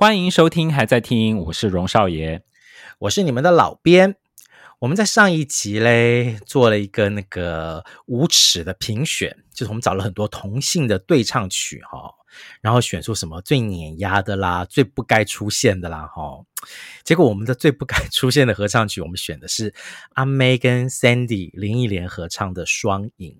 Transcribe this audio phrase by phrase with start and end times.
[0.00, 2.40] 欢迎收听，还在听，我是荣少爷，
[3.00, 4.14] 我是你们的老编。
[4.78, 12.14] 我们在上一集嘞做了一个那个无耻的评选，就是我们找了很多同性的对唱曲哈，
[12.60, 16.44] 然后选出什么最碾压的啦，最不该出现的啦哈。
[17.02, 19.74] 结果我们的最不该出现的合唱曲，我们选的是
[20.10, 23.32] 阿妹跟 Sandy 林忆莲合唱的《双影》。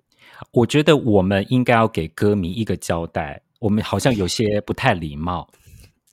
[0.51, 5.48] 我觉得我们应该要给歌迷一个交代，我们好像有些不太礼貌。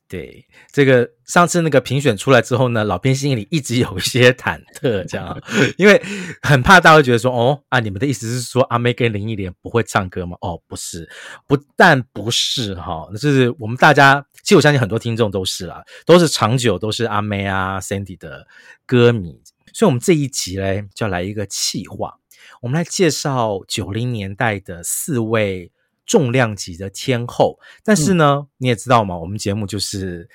[0.08, 5.42] 对，这个上次那个评选出来之后呢，老编心里一直有一些忐忑，这样，
[5.78, 6.00] 因为
[6.44, 10.38] 很怕大家会觉得说，哦啊，你们的意思是说阿妹跟林忆莲不会唱歌吗？
[10.42, 11.10] 哦，不是，
[11.48, 18.46] 不但不是哈，就是我们大家，其实我相信很多听众都是啦，都是长久都是阿妹啊 Sandy 的
[18.86, 19.42] 歌迷，
[19.74, 22.14] 所以我们这一集嘞，就要来一个企划，
[22.62, 25.72] 我们来介绍九零年代的四位。
[26.06, 30.30] 重量级的天后，但是呢，嗯、你也知道嘛，我们节目就是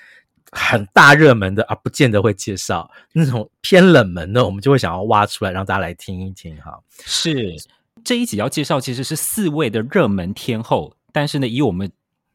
[0.51, 6.77] 很大热门的啊，不见得会介绍那种偏冷门的，我们就会想要挖出来让大家来听一听哈。
[7.05, 7.55] 是
[8.03, 11.89] 这一集要介绍其实是四位的热门天后，但是呢，以我们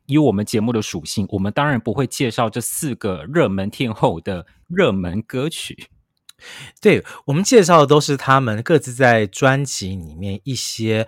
[0.07, 5.89] 以我们节目的属性，我们当然不会介绍这四个热门天后的热门歌曲。
[6.81, 11.07] 对，我们介绍的都是他们各自在专辑里面一些。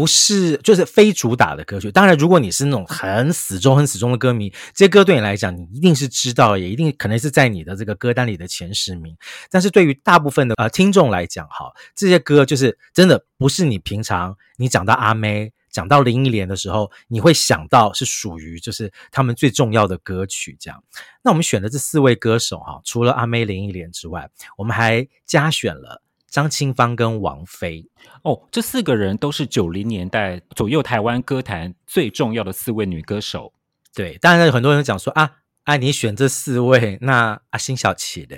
[0.00, 1.92] 不是，就是非主打的歌曲。
[1.92, 9.14] 当然，如果你是那种很死忠、很死忠的歌迷，这些歌对你来讲，你一定是知道，也一定可能是在你的这个歌单里的前十名。
[9.50, 20.56] 但是对于大部分的呃听众来讲，哈，这些歌就是真的不是你平常你讲到阿妹、讲到林忆莲的时候，你会想到是属于就是他们最重要的歌曲。
[20.58, 20.82] 这样，
[21.22, 26.00] 那我们选的这四位歌手哈，除了阿妹、林忆莲之外，我们还加选了。
[26.30, 27.84] 张清芳跟王菲
[28.22, 33.52] 哦，这四个人都是九零年代左右台湾歌坛最重要的四位女歌手。
[33.92, 38.36] 对，当然有很多人讲说啊啊，你选这四位，那啊辛晓琪的。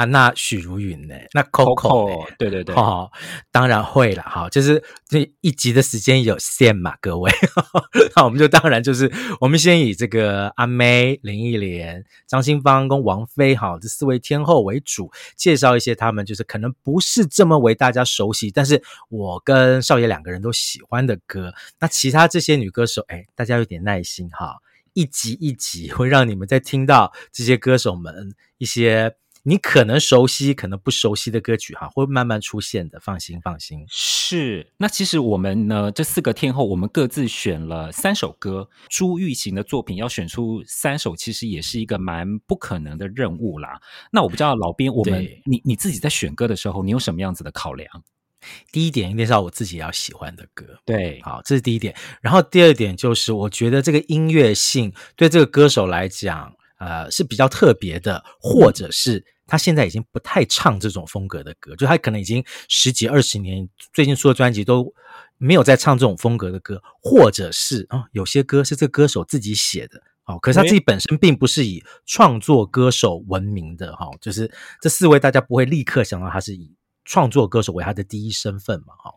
[0.00, 1.14] 啊，那许茹芸呢？
[1.34, 3.10] 那 Coco，对对对，哦，
[3.52, 7.30] 当然会了，哈，就是这一集的时间有限嘛，各位，
[8.16, 9.12] 那我们就当然就是
[9.42, 21.52] 我们先以这个阿妹、林忆莲、张清芳跟王菲，哈，这四位天后为主，介绍一些他们就是可能不是这么为大家熟悉，但是我跟少爷两个人都喜欢的歌。
[21.78, 24.56] 那其他这些女歌手，哎，大家有点耐心哈，
[24.94, 29.14] 一集一集会让你们在听到这些歌手们一些。
[29.42, 33.00] 你可能熟悉，可能不熟悉的歌曲哈，会慢慢出现的。
[33.00, 33.84] 放心，放心。
[33.88, 38.68] 是，那其实我们呢，这四个天后，我们各自选了三首歌。
[38.88, 43.80] 朱玉琴的作品要选出三首，其实也是一个蛮不可能的任务啦。
[44.12, 47.88] 那我不知道老编，我们你你自己在选歌的时候，你有什么样子的考量？
[48.70, 50.66] 第一点，一定是要我自己要喜欢的歌。
[50.84, 51.94] 对，好，这是第一点。
[52.20, 56.54] 然后第二点就是，我觉得这个音乐性对这个歌手来讲。
[56.80, 64.92] 呃，是比较特别的，或者是他现在已经不太唱这种风格的歌，就他可能已经十几二十年，最近出的专辑都
[65.36, 76.74] 没有在唱这种风格的歌，或者是啊、哦，有些歌是这个歌手自己写的，哦，可是他自己本身并不是以创作歌手闻名的，哈、哦，就是这四位大家不会立刻想到他是以
[77.04, 79.14] 创作歌手为他的第一身份嘛，哈、哦。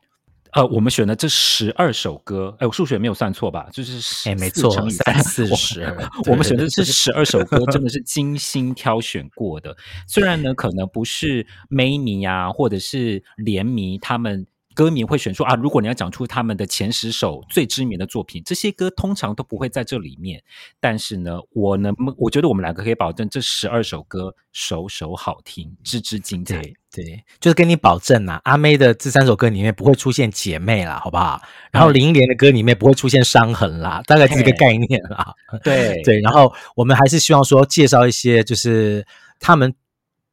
[0.53, 3.68] 呃，我们选的这十二首歌，哎，我数学没有算错吧？
[3.72, 5.84] 就是十，哎，没错，三四十。
[6.30, 9.75] 我们选的这十二首歌， 真的是精心挑选过的。
[10.08, 14.46] 虽然呢，可能不是妹迷啊，或者是联迷他们。
[14.74, 20.42] 歌迷会选出啊，如果你要讲出他们的前十首最知名的作品，这些歌通常都不会在这里面。
[20.80, 26.62] 但是呢，我能，我觉得我们两个可以保证这十二首歌首首好听，支支精彩。
[26.62, 31.42] 对对，就是跟你保证啊，阿妹的这三首歌里面不会出现姐妹啦，好不好？
[31.72, 35.34] 然后林忆莲的歌里面不会出现伤痕啦，大概是这个概念啦。
[35.64, 39.06] 对对，然后我们还是希望说介绍一些，就是
[39.40, 39.74] 他们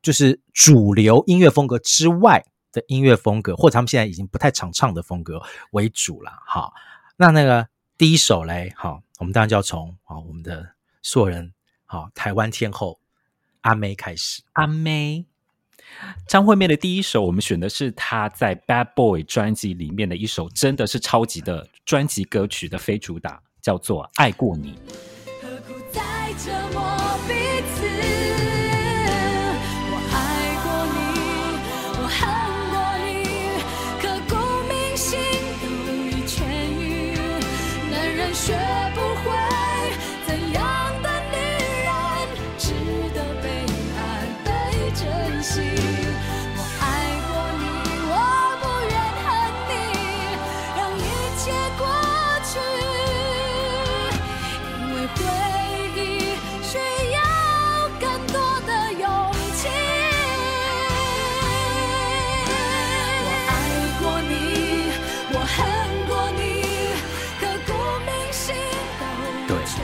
[0.03, 2.45] 就是主流音乐风格之外。
[2.73, 6.33] 的音乐风格，或者他们现在已经不太常唱的风格为主了。
[6.47, 6.73] 好，
[7.17, 7.69] 那那个
[7.99, 11.53] 第一首嘞，好，我们当然就要从啊我们的所有人，
[11.85, 13.01] 好台湾天后
[13.63, 14.43] 阿妹开始。
[14.53, 15.27] 阿妹，
[16.27, 24.79] 张惠妹的第一首，我们选的是她在《Bad Boy》专辑里面的一首，真的是超级的专辑歌曲的非主打，叫做《爱过你》。
[25.43, 26.97] 何苦再折磨
[27.27, 27.35] 彼
[27.75, 28.20] 此。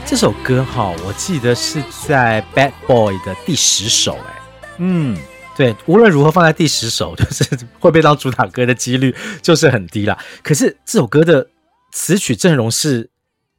[0.07, 4.41] 这首歌哈，我记得是在《Bad Boy》的第十首，哎，
[4.77, 5.17] 嗯，
[5.57, 7.43] 对，无论如何放在第十首，就是
[7.77, 10.17] 会被当主打歌的几率就是很低啦。
[10.41, 11.49] 可是这首歌的
[11.91, 13.09] 词曲阵容是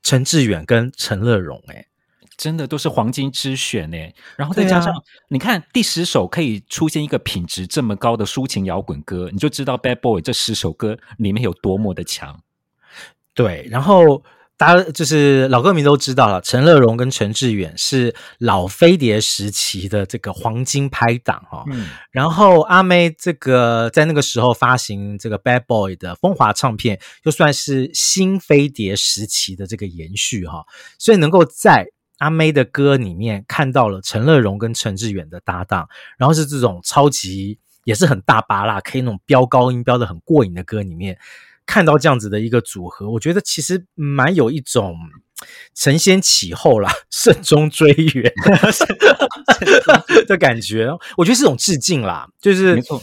[0.03, 1.85] 陈志远跟陈乐融，哎，
[2.39, 3.99] 真的都是黄金之选呢。
[4.35, 4.95] 然后再加上，
[5.29, 12.41] 你看第十首可以出现一个品质这么高的抒情摇滚歌，你就知道《Bad Boy》这十首歌里面有多么的强。
[13.35, 14.25] 对，然后
[14.59, 21.65] 大家就是老歌迷都知道了，陈乐融跟陈志远是老飞碟时期的这个黄金拍档哈、哦。
[21.71, 30.67] 嗯，然后阿妹这个在那个时候发行这个 Bad Boy 的风华唱片，就算是新飞碟时期的这个延续哈、哦。
[30.99, 31.87] 所以能够在
[32.19, 35.89] 阿妹的歌里面看到了陈乐融跟陈志远的搭档，
[36.19, 41.17] 然后是这种超级也是很大巴拉，可以那种飙高音飙得很过瘾的歌里面。
[41.69, 44.97] 看到这样子的一个组合，我觉得其实蛮有一种
[45.75, 48.33] 承先启后啦，慎终追远
[50.27, 50.89] 的感觉。
[51.19, 53.03] 我觉得是种致敬啦，就是没错，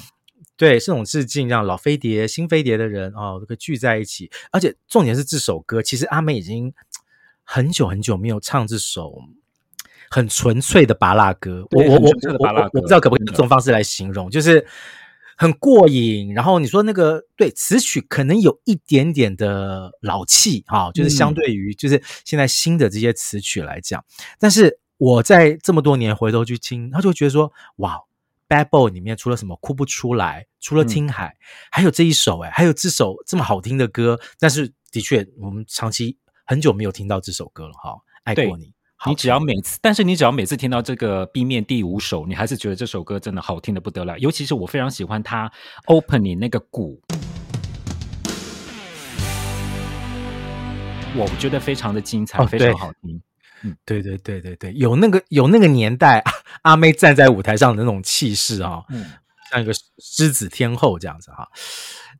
[0.57, 4.31] 对，是种致敬，让老飞碟、新飞碟的人哦都可以聚在一起。
[4.51, 6.73] 而且重点是这首歌，其实阿妹已经
[7.43, 9.13] 很久很久没有唱这首
[10.09, 11.67] 很纯粹的芭乐歌。
[11.69, 14.65] 我我我我我不知道可不可以用这种方式来形容，就是。
[15.37, 27.99] 很过瘾，然后你说那个对词曲可能有一点点的老气哈、哦，就是相对于就是现在新的这些词曲来讲，嗯、但是我在这么多年回头去听，他就觉得说哇
[28.47, 31.39] ，Bad Boy 里面除了什么哭不出来，除了听海，嗯、
[31.71, 38.74] 还有这一首哎，还有这首这么好听的歌，但是的确我们长期很久没有听到这首歌了哈、哦，爱过你。
[39.07, 44.17] 你只要每次，但是你只要每次听到这个 B 面第五首，你还是觉得这首歌真的好听的不得了。
[44.17, 45.51] 尤其是我非常喜欢它
[45.85, 46.99] opening 那个鼓，
[51.15, 53.21] 我觉得非常的精彩，哦、非常好听。
[53.61, 56.23] 嗯，对对对对对，有那个有那个年代
[56.63, 59.05] 阿妹站在舞台上的那种气势啊，嗯，
[59.51, 61.47] 像一个狮子天后这样子哈。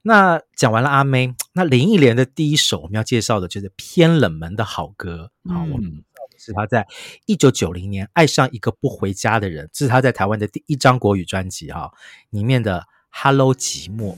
[0.03, 6.03] 那讲完了阿妹，那林忆莲的第一首我们要介绍的就是偏冷门的好歌啊，我们、嗯。
[6.45, 6.85] 是他在
[7.25, 11.91] 一九九零年爱上一个不回家的人，这是他在台湾的第一张国语专辑哈，
[12.29, 14.13] 里面的《Hello 寂寞》。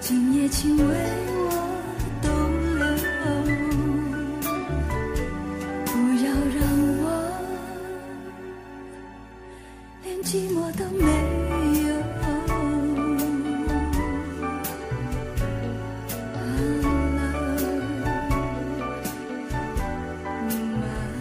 [0.00, 0.48] 今夜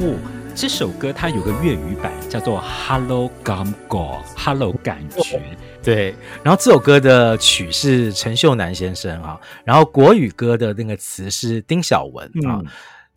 [0.02, 0.18] 哦，
[0.56, 5.42] 这首歌它有个粤语版，叫做 Hello Gam Go，Hello 感觉。
[5.84, 12.64] 对，然后这首歌的曲是陈秀男先生啊，然后国语歌的那个词是丁晓文啊。
[12.64, 12.66] 嗯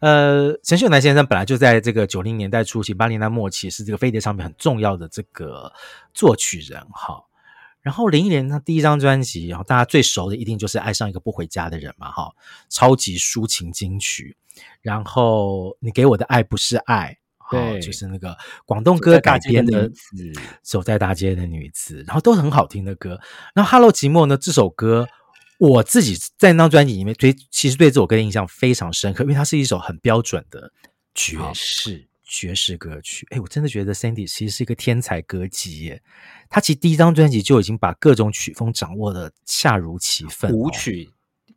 [0.00, 5.72] 呃，陈秀男先生本来就在这个九零年代初期、八零年代末期是这个飞碟唱片很重要的这个
[6.12, 7.22] 作曲人哈。
[7.82, 12.32] 然后林忆莲他第一张专辑，然后大家最熟的一定就是《爱上一个不回家的人》嘛哈，
[12.68, 14.36] 超级抒情金曲。
[14.80, 17.18] 然后你给我的爱不是爱，
[17.50, 19.88] 对，就是那个广东歌改编的
[20.62, 23.21] 《走在大街的女子》，然后都很好听的歌。
[23.54, 25.09] 然后《Hello 寂寞》呢，这首歌。
[25.59, 30.73] 我自己在那张专辑里面对，其实对这首歌的印象非常深刻，因为它是一首很标准的
[31.14, 33.25] 爵士爵士歌曲。
[33.30, 36.02] 哎，我真的觉得 Sandy 其实是一个天才歌姬耶。
[36.50, 41.09] 他其实第一张专辑就已经把各种曲风掌握的恰如其分，舞曲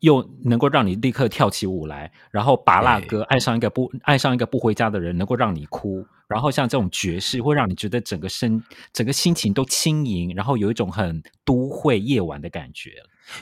[0.06, 12.92] 又能够让你立刻跳起舞来，然后拔蜡歌爱上一个不爱上一个不回家的人，能够让你哭，然后像这种爵士会让你觉得整个身整个心情都轻盈，然后有一种很都会夜晚的感觉。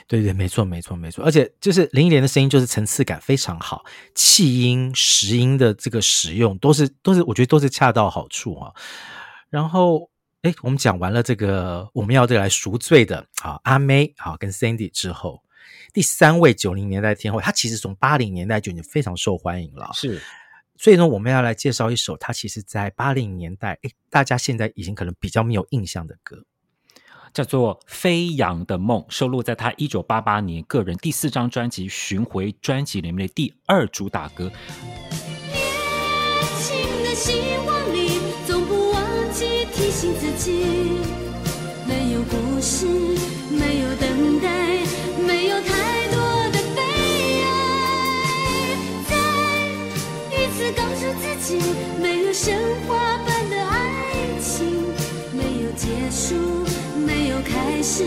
[0.08, 8.72] 对对，没错没错没错，而且就是林忆莲的声音就是层次感非常好，气音、实音的这个使用都是都是我觉得都是恰到好处啊。
[9.50, 10.08] 然后
[10.40, 15.42] 哎，我们讲完了这个我们要再来赎罪的啊阿妹啊跟 Sandy 之后，
[15.94, 20.20] 第三位九零年代天后，她其实从八零年代就已经非常受欢迎了，是。
[20.76, 26.44] 所以呢，我们要来介绍一首她其实在八零年代哎大家现在已经可能比较没有印象的歌。
[27.32, 34.52] 叫做《飞扬的梦》，收录在他一九八八年个人第四张专辑《巡回专辑》里面的第二主打歌。
[52.36, 52.52] 神
[52.88, 54.66] 话般的爱情，
[55.32, 56.34] 没有结束。
[57.06, 58.04] 没有开始，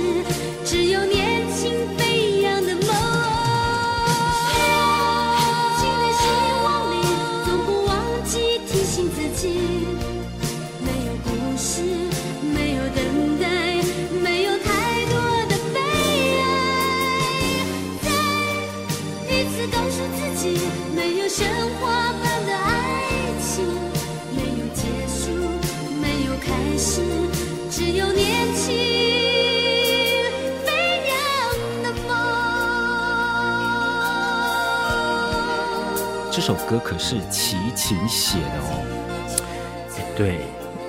[36.67, 40.41] 歌可是齐秦写的哦，对，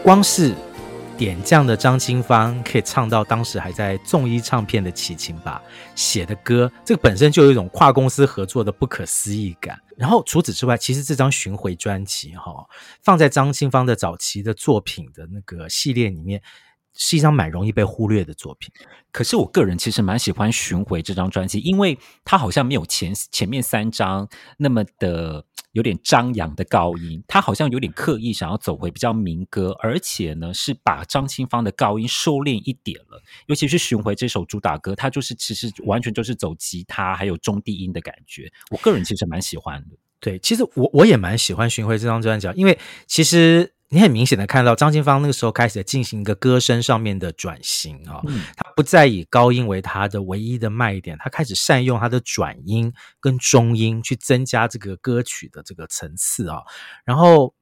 [0.03, 0.53] 光是
[1.17, 5.63] 点将的张清芳可以唱到当时还在众一唱片的齐秦吧
[5.95, 9.79] 写的歌，这个本身就有一种跨公司合作的不可思议感。
[9.97, 12.67] 然后除此之外，其实这张巡回专辑哈，
[13.01, 16.43] 放在张清芳的早期的作品的那个系列里面。
[17.01, 18.73] 是一张蛮容易被忽略的作品，
[19.13, 39.97] 可是我个人其实蛮喜欢《巡回》这张专辑，因为它好像没有前前面三张那么的有点张扬的高音，他好像有点刻意想要走回比较民歌，而且呢是把张清芳的高音收敛一点了，尤其是《巡回》这首主打歌，他就是其实完全就是走吉他还有中低音的感觉，我个人其实蛮喜欢的。
[40.21, 43.75] 对，其实我我也蛮喜欢《巡回》这张专辑，因为其实。
[43.91, 48.23] 你很明显的看到张清芳那个时候开始进行一个歌声上面的转型啊，哦，
[48.55, 56.59] 他不再以高音为他的唯一的卖点，他开始善用他的转音跟中音去增加这个歌曲的这个层次啊，
[57.05, 57.55] 然后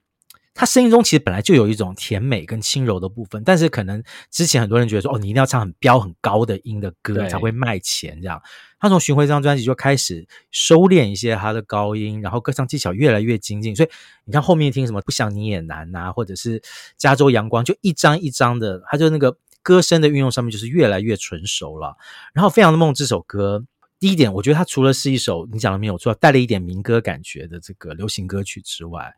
[0.56, 8.40] 他声音中其实本来就有一种甜美跟轻柔的部分，但是可能之前很多人觉得说哦，你一定要唱很飙很高的音的歌才会卖钱这样。
[8.78, 13.76] 他从巡回这张专辑就开始收敛一些他的高音，然后歌唱技巧越来越精进。
[13.76, 13.88] 所以
[14.24, 16.62] 你看后面听什么不想你也难呐、啊，或者是
[16.96, 21.96] 加州阳光，就一张一张的，他就那个歌声的运用上面就是越来越纯熟了。
[22.32, 23.64] 然后《飞扬的梦》这首歌，
[23.98, 29.12] 第一点，我觉得它除了是一首你讲的没有错，带了一点民歌感觉的这个流行歌曲之外，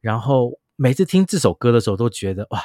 [0.00, 2.62] 然后每次听这首歌的时候都觉得哇，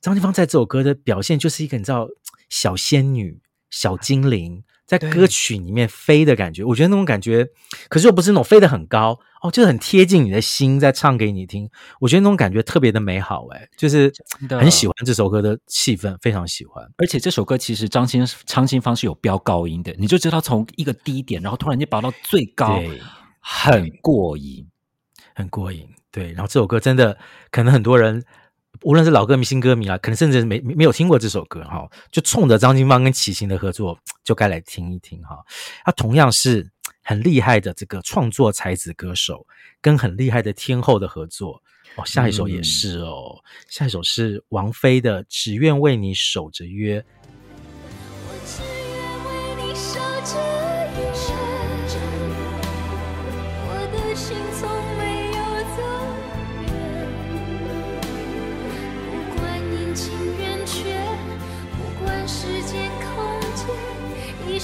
[0.00, 2.08] 张清芳在这首歌的表现就是一个你知道
[2.48, 4.64] 小仙女、小精灵。
[4.86, 7.46] 在歌曲里面飞的感觉，我觉得那种感觉，
[7.90, 11.68] 可是又不是那种飞得很高哦，就是很贴近你的心，在唱给你听。
[12.00, 14.10] 我觉得那种感觉特别的美好，哎，就是
[14.48, 16.82] 很喜欢这首歌的气氛，非常喜欢。
[16.96, 22.82] 而且这首歌其实张清张清芳是有飙高音的，你就知道从一个低点，然后突然间拔到最高，
[23.40, 24.66] 很过瘾，
[25.34, 25.86] 很过瘾。
[26.10, 27.18] 对，然后这首歌真的
[27.50, 28.24] 可能很多人。
[28.82, 35.36] 无论是老歌迷、新歌迷啊，可能甚至没没有听过这首歌哈，就冲着张金芳跟齐秦的合作，就该来听一听哈。
[35.84, 36.70] 他同样是
[37.02, 39.44] 很厉害的这个创作才子歌手，
[39.80, 41.60] 跟很厉害的天后的合作
[41.96, 42.04] 哦。
[42.04, 47.00] 下一首也是哦，嗯、下一首是王菲的《只愿为你守着约》。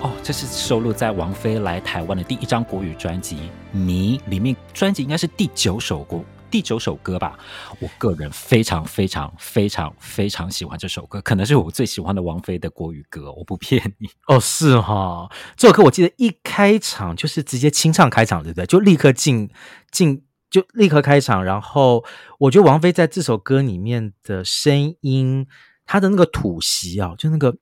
[0.00, 3.36] 哦，这是收录在王菲来台湾的第一张国语专辑
[3.76, 7.36] 《迷》里面，专辑应该是第九首歌第九首歌吧。
[7.80, 13.32] 我个人非常非常非常非常喜欢这首歌，可能是我最喜欢的王菲的国语歌。
[13.32, 15.30] 我不骗你哦，是哈、哦。
[15.56, 18.66] 这首歌我记得一开场就是直接清唱开场，对不对？
[18.66, 19.50] 就立刻进
[19.90, 21.44] 进就立刻开场。
[21.44, 22.04] 然后
[22.38, 25.48] 我觉得王菲在这首歌里面的声音，
[25.84, 27.56] 她的那个吐息啊，就那个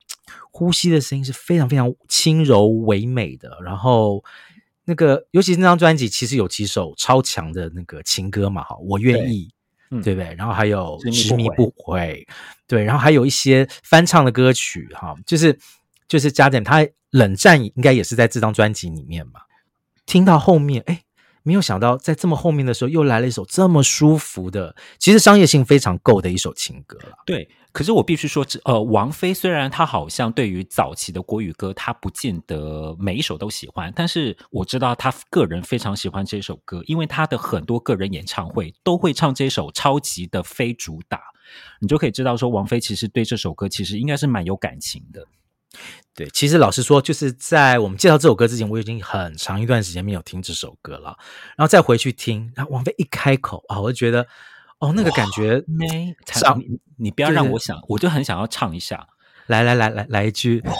[0.57, 3.57] 呼吸的声音是非常非常轻柔唯美的。
[3.63, 4.23] 然后。
[4.89, 9.49] 那个，尤其是那张专辑，其实有几首超强的那个情歌嘛，哈，我愿意，
[9.89, 10.33] 对，嗯、对不对？
[10.35, 12.25] 然后还有执迷不悔，
[12.65, 15.59] 对，然后还有一些翻唱的歌曲，哈，就是
[16.07, 19.41] 就是加点，他冷战应该也是在这张专辑里面嘛。
[20.05, 21.01] 听到后面，哎，
[21.47, 27.47] 没有想到在这么后面的时候，又来了一首这么舒服的，其实商业性非常够的一首情歌了，对。
[27.71, 41.21] 可是我必须说，呃，王菲虽然她好像对于早期的国语歌，她不见得每一首都喜欢，但是我知道她个人非常喜欢这首歌，因为她的很多个人演唱会都会唱这首超级的非主打，
[41.79, 45.25] 你就可以知道说，王菲其实对这首歌其实应该是蛮有感情的。
[46.15, 51.17] 对，其实老实说，就是在我们介绍这首歌之前，我已经很长一段时间没有听这首歌了，
[51.55, 54.27] 然后再回去听，然后王菲一开口啊，我就觉得。
[54.79, 59.07] 哦，那个感觉没唱，你你不要让我想，我就很想要唱一下。
[59.47, 60.71] 来来来来来一句哇，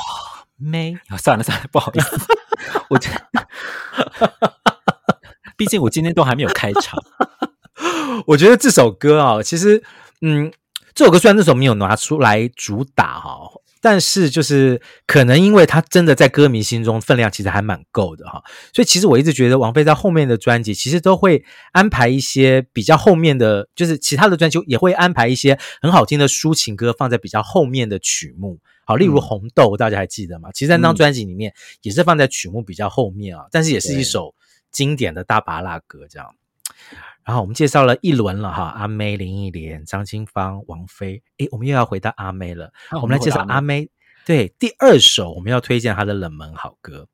[0.55, 2.15] 没， 算了算了，不好意思，
[2.91, 3.09] 我这，
[5.57, 7.03] 毕竟我今天都还没有开场。
[8.27, 9.81] 我觉得这首歌啊，其实
[10.21, 10.53] 嗯，
[10.93, 13.49] 这首歌虽然那时候没有拿出来主打哈。
[13.89, 30.49] 但是就是可能因为他真的在歌迷心中分量其实还蛮够的哈，所以其实我一直觉得王菲在后面的专辑其实都会安排一些比较后面的，就是其他的专辑也会安排一些很好听的抒情歌放在比较后面的曲目，好，例如《红豆》，大家还记得吗？
[30.51, 34.35] 其实在那张专辑里面也是放在曲目比较后面啊，但是也是一首
[34.69, 36.27] 经典的大芭乐歌这样。
[37.27, 42.71] 然后我们介绍了一轮了哈，阿妹、林忆莲、张清芳、王菲，诶，我们又要回到阿妹了。
[43.01, 43.89] 我们来介绍阿妹，
[44.25, 47.09] 对，第二首我们要推荐她的冷门好歌，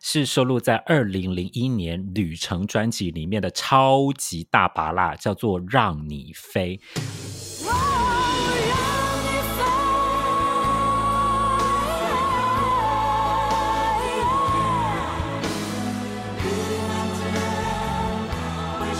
[0.00, 6.80] 是收录在二零零一年《旅程》专辑里面的超级大拔辣，叫做《让你飞》。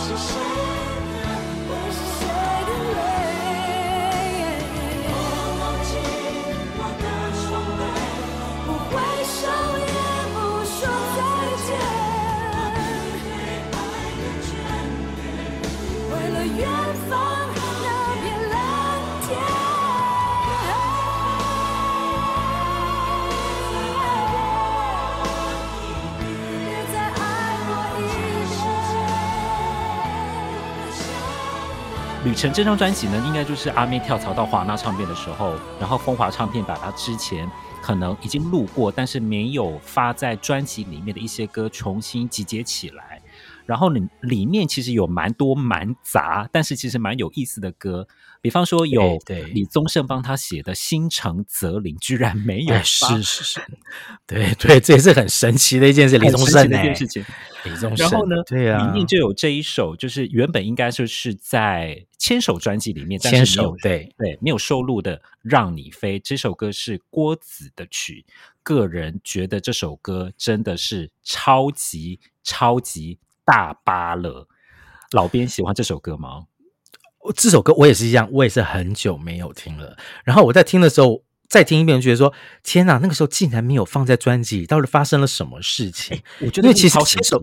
[0.09, 0.58] Just say.
[32.29, 37.49] 旅程这张专辑呢，应该就是阿妹跳槽到华纳唱片的时候，然后风华唱片把她之前
[37.81, 43.18] 可能已经录过，但是没有发在专辑里面的一些歌重新集结起来，
[43.69, 48.07] 然后里里面其实有蛮多蛮杂，但是其实蛮有意思的歌。
[48.41, 49.19] 比方说有
[49.53, 52.75] 李宗盛帮他写的《心诚则灵》，居然没有。
[52.83, 53.61] 是是是，
[54.25, 56.17] 对对，这也是很神奇的一件事。
[56.17, 57.23] 李宗盛的一件事情，
[57.65, 57.97] 李宗盛。
[57.97, 68.25] 然后呢，对啊，里面就有这一首，就是原本应该就是在牵手专辑里面，牵手对对没有收录的《让你飞》这首歌是郭子的曲。
[68.63, 73.17] 个人觉得这首歌真的是超级超级
[73.49, 74.47] 大巴了。
[75.11, 76.43] 老编喜欢这首歌吗？
[77.35, 79.97] 这首歌我也是一样，我也是很久没有听了。
[80.23, 82.31] 然后我在听的时候，再听一遍，觉得说：
[82.63, 86.21] 天哪，那个时候竟然没有放在专辑里，到底发生了什么事情？
[86.41, 87.41] 我觉得其实牵手，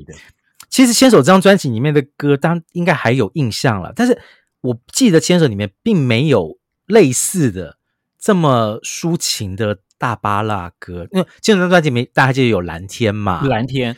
[0.70, 3.92] 其实牵手这张专辑里面的歌，当然应该还有印象了。
[3.96, 4.16] 但是
[4.60, 7.78] 我记得牵手里面并没有类似的
[8.18, 13.96] 这么抒情的大巴拉歌，因为牵手这张专辑里面大家就有蓝天嘛，蓝天，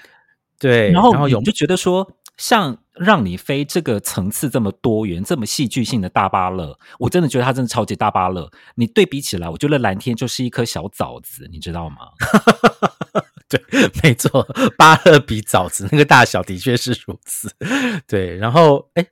[0.59, 2.79] 对，然后然后有就觉得说像。
[2.99, 8.51] 让你飞这个层次这么多元、这么戏剧性的大芭乐，我真的觉得它真的超级大芭乐。
[8.75, 11.99] 你对比起来，我觉得蓝天就是一颗小枣子，你知道吗？
[13.49, 13.63] 对，
[14.03, 14.43] 没错，
[14.77, 17.55] 芭乐比枣子那个大小的确是如此。
[18.09, 19.07] 对，然后哎，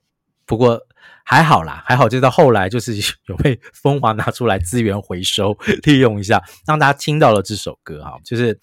[0.44, 0.80] 不过
[1.24, 2.96] 还好啦，还好，就到后来就是
[3.28, 8.58] 有 被风华拿出来资源回收利用一下，让大家听到了这首歌哈，就是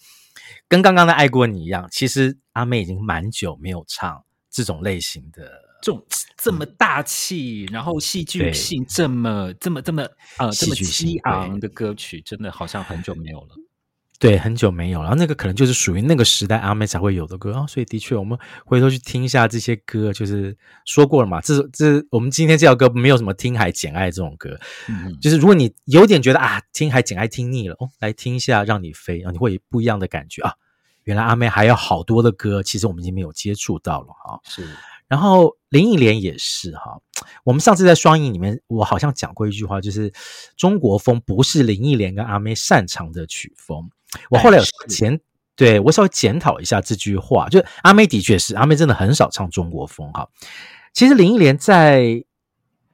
[0.67, 1.87] 跟刚刚的爱过你一样。
[1.91, 4.23] 其实阿妹已经蛮久没有唱。
[4.55, 6.05] 这种类型的，这种
[6.37, 10.03] 这么大气，然后戏剧性这么这么这么
[10.37, 13.55] 呃这么激昂的歌曲，真的好像很久没有了。
[14.19, 15.05] 对，很久没有了。
[15.05, 17.65] 然后那个可能就是属于那个时代阿妹才会有的歌啊、哦。
[17.67, 21.41] 所以的确，我们回头去听一下这些歌，就是说过了嘛。
[21.41, 30.53] 这这，我们今天这首歌没有什么听海简爱这种歌，嗯，就是如果你有点觉得啊，听海简爱听腻了哦，来听一下让你飞啊，你会有不一样的感觉啊。
[31.03, 34.39] 原来阿妹还有好多的歌，其实我们已经没有接触到了哈。
[34.45, 34.65] 是，
[35.09, 36.97] 然后林忆莲也是哈。
[37.43, 40.13] 我们上次在双影里面，我好像讲过一句话，就是
[40.55, 43.89] 中国风不是林忆莲跟阿妹擅长的曲风。
[44.29, 45.19] 我后来有检，
[45.55, 50.27] 对，我稍微检讨一下这句话，就阿妹的确是阿妹，真的很少唱中国风哈。
[50.93, 52.23] 其实林忆莲在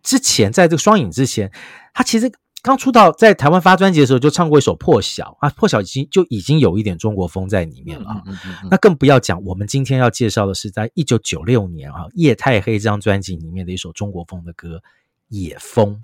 [0.01, 1.51] 之前，在这个双影之前，
[1.93, 8.23] 她其实刚出道，在台湾发专辑的时候就唱过一首《破晓》啊，《破晓》已经就已经有一点中国风在里面了啊。
[8.69, 14.77] 那更不要讲，我们今天要介绍的是在一九九六年啊，夜太黑这张专辑里面的一首中国风的歌
[15.29, 16.01] 《野风》。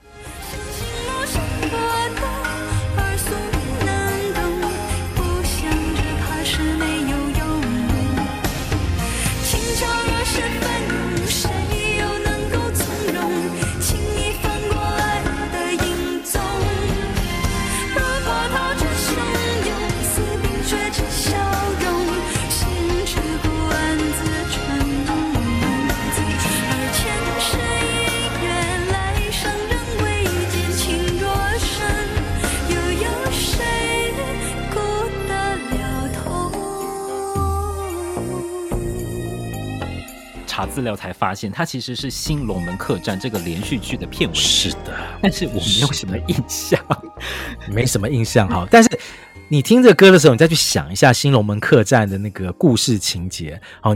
[40.55, 44.33] 查资料才发现，它其实是《新龙门客栈》这个连续剧的片尾。
[44.33, 46.81] 是的，但是我没有什么印象，
[47.69, 48.65] 没什么印象哈。
[48.71, 48.89] 但是
[49.49, 53.61] 你听这歌的时候，你再去想一下《新龙门客栈》的那个故事情节。
[53.81, 53.93] 好，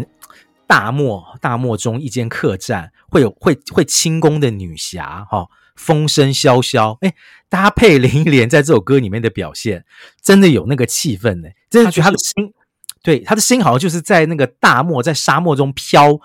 [0.68, 7.14] 大漠大漠中一间客栈，会有会会轻功的女侠哈，风声萧萧，哎，
[7.48, 9.86] 搭配林忆莲在这首歌里面的表现，
[10.22, 11.48] 真的有那个气氛呢。
[11.70, 12.54] 真的觉得他的心，
[13.02, 16.20] 对他的心好像就是在那个大漠在沙漠中飘。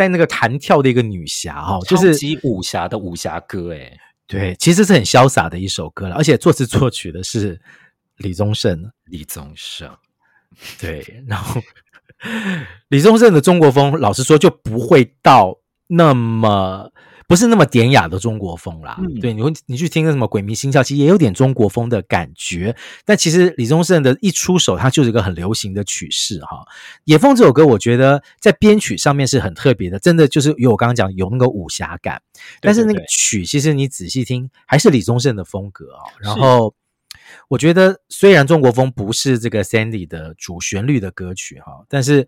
[0.00, 3.94] 在那个弹跳的一个女侠哈，就是武侠的武侠歌诶，
[4.26, 7.60] 对，其实是很潇洒的一首歌了，而且作词作曲的是
[8.16, 9.94] 李宗盛，李宗盛，
[10.80, 11.60] 对，然后
[12.88, 16.90] 李宗盛的中国风，老实说就不会到那么。
[17.30, 22.74] 不是那么典雅的中国风啦，嗯、对，你会你去听那什么鬼迷心窍，其实也有点中国风的感觉。
[23.04, 26.66] 但其实李宗盛的一出手，它就是一个很流行的曲式哈。
[27.04, 32.20] 野风这首歌，我觉得在编曲上面是很特别的，真的就是有我刚刚讲有那个武侠感。
[32.60, 36.10] 但是那个曲，其实你仔细听，还是李宗盛的风格啊。
[36.18, 36.74] 然后
[37.46, 42.26] 我觉得，虽然中国风不是这个 Sandy 的主旋律的歌曲哈，但是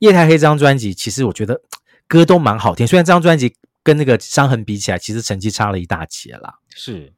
[0.00, 1.62] 夜太黑这张专辑，其实我觉得
[2.06, 2.86] 歌都蛮好听。
[2.86, 3.54] 虽然这张专辑。
[3.88, 6.58] 跟那个伤痕比起来，其实成绩差了一大截啦。
[6.68, 7.10] 是，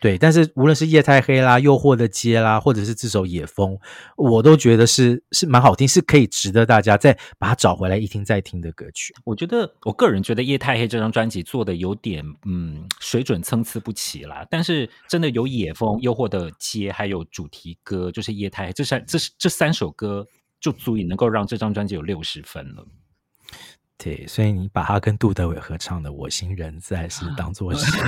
[0.00, 3.78] 对，但是无论是夜太黑啦、诱惑的街啦，或者是这首野风，
[4.16, 9.14] 我都觉得是是蛮好听，是可以值得大家再把它找回来一听再听的歌曲。
[9.22, 14.44] 我觉得，我个人觉得夜太黑这张专辑做的有点嗯水准参差不齐啦。
[14.50, 20.26] 但是真的有野风、诱惑的街，还有主题歌就是夜太黑，这三这这三首歌
[20.58, 22.84] 就足以能够让这张专辑有六十分了。
[24.02, 27.84] 对，所以你把他跟杜德伟合唱的《我心仍在》是当做 是，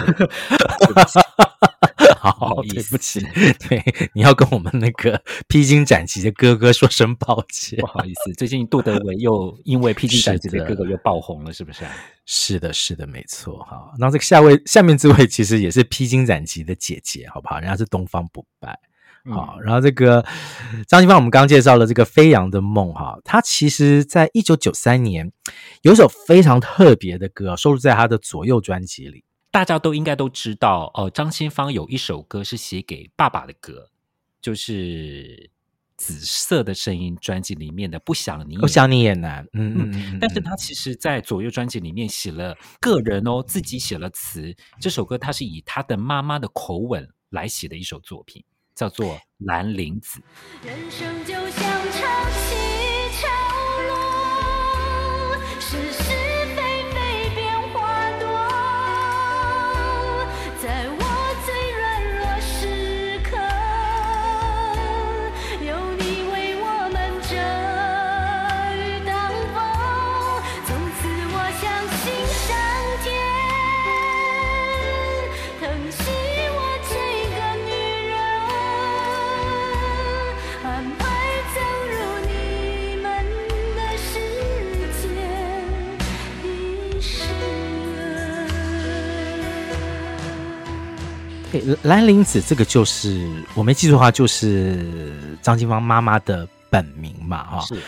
[2.18, 3.20] 好，对不起，
[3.68, 11.84] 对，你要跟我们那个披荆斩棘的哥哥说声抱歉，不好意思，最近杜德伟又 因为披荆斩棘的哥哥又爆红了，是不是？
[12.24, 13.92] 是的，是的，没错，哈。
[13.98, 17.58] 那这个下位下面这位其实也是披荆斩棘的姐姐，好不好？
[17.58, 18.80] 人家是东方不败。
[19.30, 20.24] 好，然后这个
[20.88, 25.30] 张清芳，我们刚刚介绍了这个《飞扬的梦》哈，他其实在一九九三年
[25.82, 29.24] 有一首非常特别的歌，收录在他的左右专辑里。
[29.52, 33.90] 大家都应该都知道哦，张清芳有一首歌是写给爸爸的歌，
[34.40, 35.48] 就是
[35.96, 39.46] 《紫色的声音》专辑里面的《不想你》，不想你也难。
[39.52, 44.52] 嗯嗯，嗯，但是他其实在左右专辑里面写了个人哦，自己写了词。
[44.80, 48.42] 这首歌他是以他的妈妈的口吻来写的一首作品。
[48.74, 50.20] 叫做蓝铃子。
[50.64, 51.42] 人生就像
[51.92, 52.56] 潮起
[53.20, 53.28] 潮
[53.88, 56.11] 落，是
[91.52, 97.60] 对，兰陵子这个就是我没记错的话，就是张金芳妈妈的本名嘛，哈。
[97.66, 97.80] 是。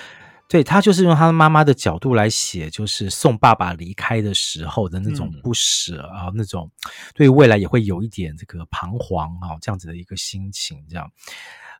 [0.46, 6.70] 对，他就是用他妈妈的角度来写，就是送爸爸离开的时候的那种不舍啊，那种
[7.14, 11.10] 对未来也会有一点这个彷徨啊，这样子的一个心情，这样。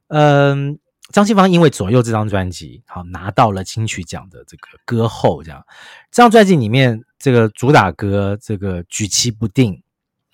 [0.09, 0.79] 嗯，
[1.13, 5.63] 张清芳因为左右这张专辑，好拿到了金曲奖的这个歌后，这样。
[6.11, 9.81] 这张专辑里面这个主打歌这个举棋不定。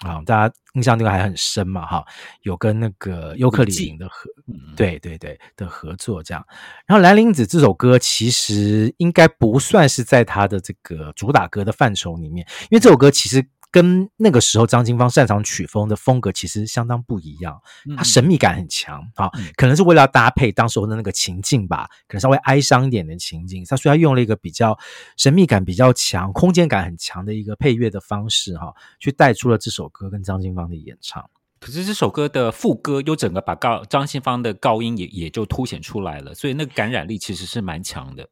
[0.00, 2.04] 啊，大家印象这个还很深嘛，哈，
[2.42, 4.30] 有跟那个尤克里里的合，
[4.76, 6.44] 对对对的合作这样。
[6.86, 13.46] 然后《兰陵子》这首歌其实应该不算是在他的这个主打歌的范畴里面，因为这首歌其实。
[13.70, 17.60] 跟那个时候张清芳擅长曲风的风格其实相当不一样，
[17.96, 24.76] 它神秘感很强啊，可能是为了要搭配当时候的那个情境吧，可能稍微哀伤一点的情境，他所以他用了一个比较
[25.16, 31.30] 神秘感比较强、空间感很强的一个配乐的方式哈，去带出了这首歌跟张清芳的演唱。
[31.60, 38.28] 可是这首歌的副歌又整个把高张清芳的高音也也就凸显出来了，所以那个感染力其实是蛮强的。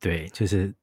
[0.00, 0.74] 对，就是。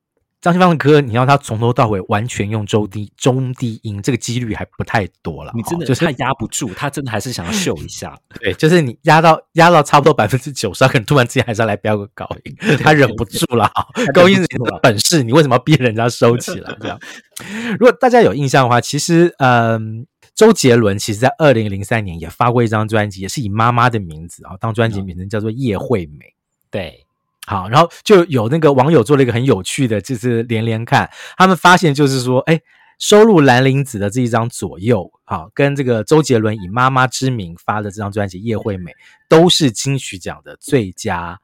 [0.46, 5.52] 张清芳的歌，你要他从头到尾完全用中低中低音，这个几率还不太多了。
[5.56, 8.16] 你真的就是他压不住，他真的还是想要秀一下。
[8.40, 13.68] 对，就是你压到压到差不多百分之九十，他可能突然之间还是要来飙个高音，他忍不住了。
[14.14, 16.78] 高音是你的本事，你为什么要逼人家收起来？
[16.80, 17.00] 这样。
[17.80, 20.06] 如果大家有印象的话，其实嗯，
[20.36, 26.26] 周杰伦其实在二零零三年也发过一张专辑，也是以妈妈的名字啊当专辑名称，叫做《叶惠美》。
[26.70, 27.05] 对。
[27.46, 32.60] 好，然后就有那个网友做了一个很有趣的，就是连连看，他们发现就是说，哎，
[32.98, 38.92] 收录兰陵子的这一张左右，好，跟这个周杰伦以妈妈之名发的这张专辑《叶惠美》，
[39.30, 41.40] 都是金曲奖的最佳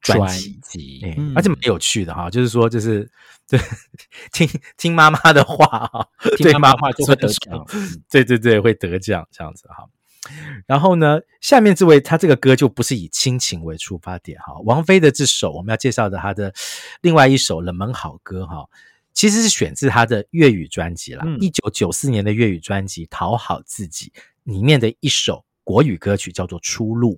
[0.00, 0.26] 专
[0.62, 3.08] 辑，嗯，而且蛮有趣的哈，就是说，就是
[3.46, 3.60] 对，
[4.32, 7.66] 听听妈妈的话哈，听妈妈话就会得奖，
[8.10, 9.84] 对对对，会得奖这样子哈。
[10.66, 14.54] 然后呢，下面这位他这个歌就不是以亲情为出发点哈。
[14.64, 16.52] 王菲的这首我们要介绍的他的
[17.00, 18.64] 另外一首冷门好歌哈，
[19.12, 24.12] 其实是选自他的粤语专辑啦，一九九四年的粤语专辑《讨好自己》
[24.44, 27.14] 里面的一首国语歌曲叫做《出路》。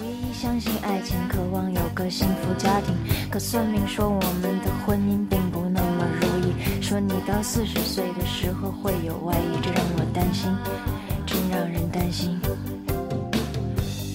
[0.00, 2.94] 唯一相信爱情，渴望有个幸福家庭，
[3.30, 10.50] 可算命说我们的婚姻并不那么如意，说你到四十岁的时候会有外遇，这让我担心。
[11.54, 12.40] 真让人担心。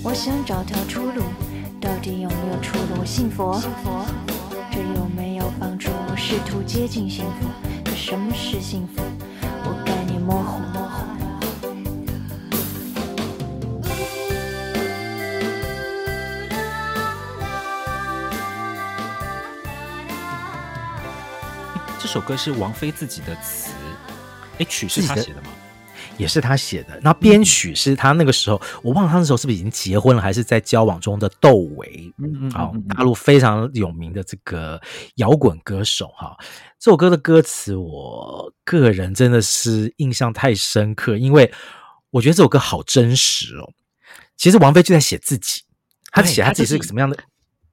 [0.04, 1.24] 我想找条出路，
[1.80, 3.00] 到底有没有出路？
[3.00, 4.06] 我信佛，信佛，
[4.70, 5.90] 这有没有帮助？
[6.10, 7.48] 我试图接近幸福，
[7.86, 9.02] 可什么是幸福？
[9.64, 11.06] 我概念模糊，模糊。
[22.00, 23.72] 这首歌是王菲自己的词，
[24.58, 25.49] 哎，曲是他写的吗？
[26.20, 34.80] 也是他写的，那编曲是他那个时候，我忘了他那时候是不是已经结婚了，还是在交往中的窦唯，嗯嗯，好，大陆非常有名的这个
[35.16, 36.38] 摇滚歌手哈。
[36.78, 41.50] 这首歌的歌词，我个人真的是印象太深刻，因为
[42.12, 43.72] 我觉得这首歌好真实哦。
[44.36, 45.62] 其实王菲就在写自己，
[46.12, 47.18] 她写她自己是个什么样的。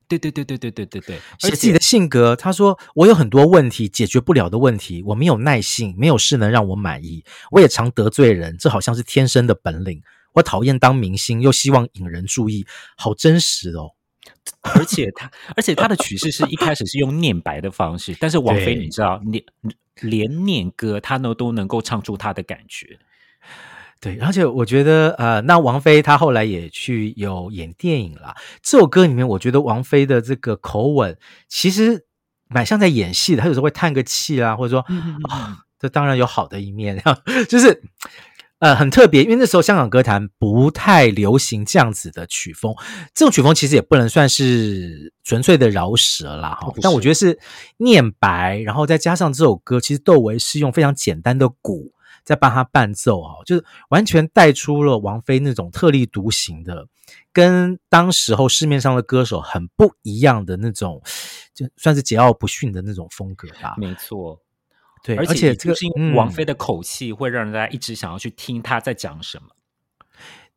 [0.09, 2.37] 对对对对对对对对，写自己的性格。
[2.37, 7.25] 他说：“我有很多问题解决不了的问题，我没有耐性，没有事能让我满意。
[7.51, 10.03] 我也常得罪人，这好像是天生的本领。
[10.35, 12.67] 我讨厌当明星，又希望引人注意，
[12.97, 13.93] 好真实哦。
[14.75, 19.43] 而且他，而且他的曲式是一开始是用念白的方式，但是王菲你知道，念
[20.01, 22.99] 连念歌，他呢都能够唱出他的感觉。”
[23.99, 28.37] 对，而且我觉得，呃，那王菲她后来也去有演电影啦。
[28.63, 31.17] 这首歌里面，我觉得王菲的这个口吻
[31.49, 32.05] 其实
[32.47, 33.41] 蛮像在演戏的。
[33.43, 34.81] 她有时候会叹个气啊，或者说
[35.29, 37.03] 啊、哦，这当然有好的一面，
[37.49, 37.83] 就是
[38.59, 39.23] 呃很特别。
[39.25, 42.75] 因为那时候香港歌坛不太流行这样子的曲风，
[43.15, 46.71] 这种曲风其实也不能算是纯粹的饶舌啦，哈。
[46.83, 47.39] 但我觉得是
[47.79, 51.93] 念白，然后再加上这首歌，其实窦唯是用非常简单的鼓。
[52.27, 56.89] 在帮他伴奏哦，就是完全带出了王菲那种特立独行的，
[57.33, 61.01] 跟当时候市面上的歌手很不一样的那种，
[61.55, 63.77] 就算是桀骜不驯的那种风格吧。
[63.79, 64.43] 没错，
[65.05, 69.51] 对，而且这个是因为王菲的口气会让人家一直想要去听她在讲什么。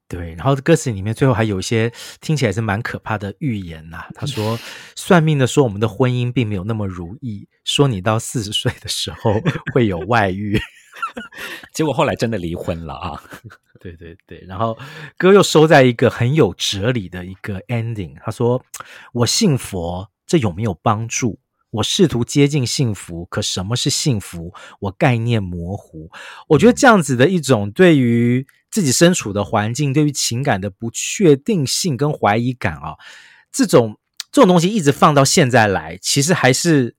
[0.08, 4.08] 对，然后歌词里面最后还有一些听起来是蛮可怕的预言呐、啊。
[4.16, 4.58] 他说
[4.98, 9.36] ：“算命的说我们的婚姻并没有那么如意，说你到四十岁的时候
[9.72, 10.60] 会有外遇。”
[11.74, 13.24] 结果后来真的离婚了啊！
[13.80, 14.78] 对对对，然后
[15.18, 18.16] 哥又收在一个很有哲理的一个 ending。
[18.24, 18.64] 他说
[19.14, 21.40] ：“我信佛，这有没有帮助？
[21.72, 24.54] 我试图接近幸福，可什么是幸福？
[24.80, 26.10] 我概念模糊。
[26.48, 32.96] 我觉得这样子的一种对于自己身处的环境、对于情感的不确定性跟怀疑感啊，
[33.52, 33.98] 这种
[34.32, 36.96] 这种东西一直放到现在来，其实还是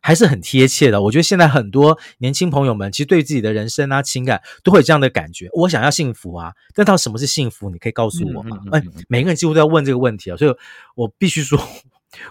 [0.00, 1.02] 还是很贴切的。
[1.02, 5.48] 我觉得现在很多年轻朋友们，其实对自己的人生啊、情感都会有这样的感觉。
[5.52, 7.70] 我想要幸福啊，但到什么是幸福？
[7.70, 8.58] 你可以告诉我吗？
[8.72, 10.54] 哎，每个人几乎都要问这个问题啊，所以
[10.94, 11.58] 我必须说。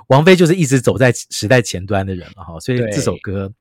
[0.08, 3.54] 王菲就是一直走在时代前端的人了哈，所以这首歌，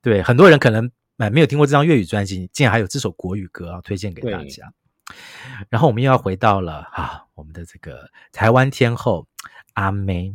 [0.00, 4.72] 对，对很多人可能哎没有听过这张粤语专辑，竟然还有这首国语歌啊，推荐给大家。
[5.68, 9.26] 然后我们又要回到了啊，我们的这个台湾天后
[9.78, 10.34] 阿妹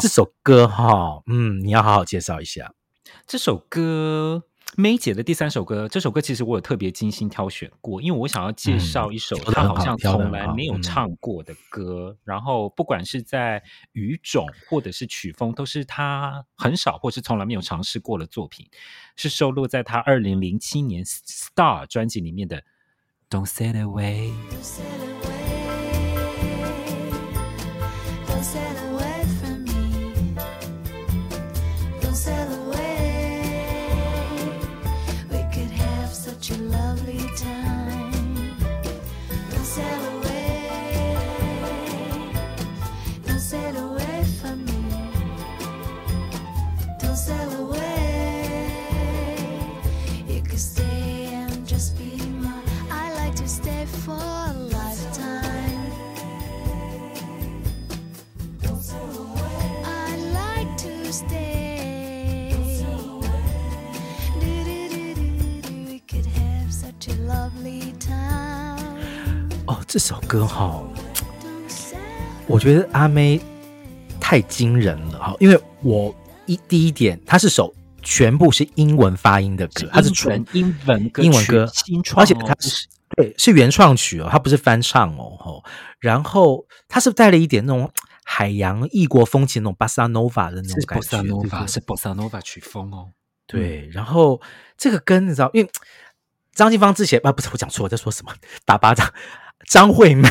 [0.00, 2.72] 这首歌哈，嗯，你要好好介绍一下
[3.26, 4.44] 这首歌。
[4.76, 18.68] May 姐的第三首歌，这首歌其实我有特别精心挑选过，因为我想要介绍一首她好像从来没有唱过的歌，嗯、然后不管是在语种或者是曲风，都是她很少或是从来没有尝试过的作品，
[19.14, 22.56] 是收录在她二零零七年《Star》专辑里面的
[23.30, 24.32] 《Don't Sail Away》。
[69.86, 70.82] 这首歌哈，
[72.48, 73.40] 我觉得阿妹
[74.18, 76.12] 太惊人了哈，因为我
[76.46, 81.70] 一第一点，它是首全部是英文发音的歌，它是纯英文歌，英文歌，
[82.16, 85.36] 而且它是对是原创曲哦，它不是翻唱哦。
[85.38, 85.64] 吼
[85.98, 87.90] 然后它是带了一点那种
[88.24, 93.10] 海洋异国风情，那种巴萨诺瓦的那种感觉，是巴萨诺瓦，是巴萨诺瓦曲风哦。
[93.46, 94.40] 对，然后
[94.76, 95.70] 这个跟你知道，因为
[96.54, 98.32] 张清芳之前啊，不是我讲错，我在说什么？
[98.64, 99.12] 打巴掌。
[99.66, 100.28] 张惠妹，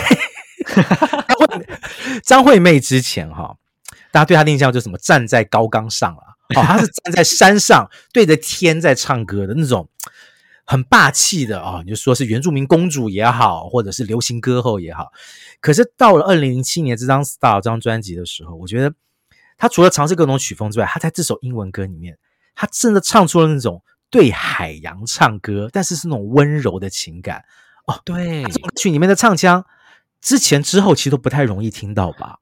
[2.23, 3.57] 张惠妹之前哈，
[4.13, 9.89] 大家对他的印象就是什么站在高岗上啊，哦，他是站在山上 对着天在唱歌的那种
[10.65, 15.11] 很霸气的啊，你就说是原住民公主也好，或者是流行歌后也好。
[15.59, 18.93] 可是到了二零零七年这张《Star》这张专辑的时候，我觉得
[19.57, 22.19] 他除了尝试各种曲风之外，他在这首英文歌里面，
[22.53, 27.43] 他真的唱出了那种对海洋唱歌，但是是那种温柔的情感。
[27.87, 29.65] 哦，对，这曲里面的唱腔，
[30.21, 32.37] 之前之后其实都不太容易听到吧？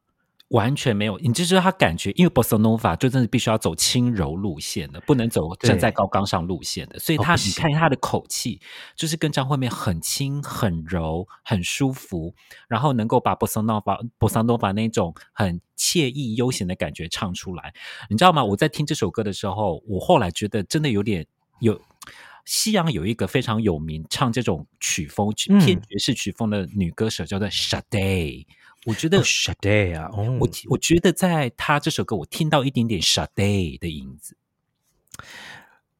[0.51, 8.61] 完全没有，你就是他感觉，因为 Bossa Nova 就真的必须要走轻柔路线的，不能走站在高岗上路线的，所以他你看他的口气，
[8.95, 12.33] 就是跟张惠妹很轻、很柔、很舒服，
[12.67, 17.73] 然后能够把 Bossa Nova、Bossa Nova 那种很惬意、悠闲的感觉唱出来，
[18.09, 18.43] 你知道吗？
[18.43, 21.25] 我在听这首歌的时候，我后来觉得真的有点
[21.59, 21.79] 有。
[22.43, 28.47] 西洋有一个非常有名唱这种曲风偏爵士曲风的女歌手，叫做 Sade。
[28.85, 34.35] 我觉得 Sade 啊，我我觉得在他这首歌，我听到一点点 Sade 的影子。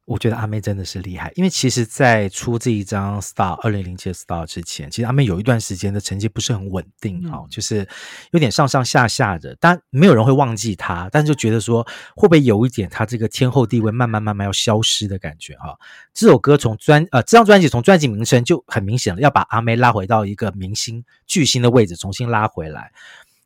[0.04, 7.88] 我觉得阿妹真的是厉害，因为其实，在出这一张 Star 二零零七 Star 之前，其实阿妹有一段时间的成绩不是很稳定哈、嗯，就是
[8.32, 9.56] 有点上上下下的。
[9.60, 11.86] 但没有人会忘记她，但就觉得说
[12.16, 15.78] 会不会有一点她这个天后地位慢慢慢慢要消失的感觉哈。
[16.12, 22.90] 这首歌从专呃这张专辑从专辑名称就很明显了，要把阿妹拉回到一个明星巨星的位置，重新拉回来。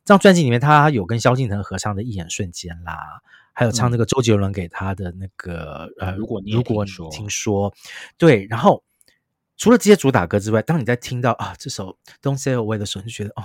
[0.03, 3.21] 这张专辑里面，她有跟萧敬腾合唱的一眼瞬间啦。
[3.59, 7.73] 还有唱那个周杰伦给他的那个、嗯、呃，如果你如果你听说，
[8.15, 8.83] 对，然后
[9.57, 13.43] 除了这些主打歌之外，当你在听到啊这首 Don't Sail Away 的时候，你就觉得哦，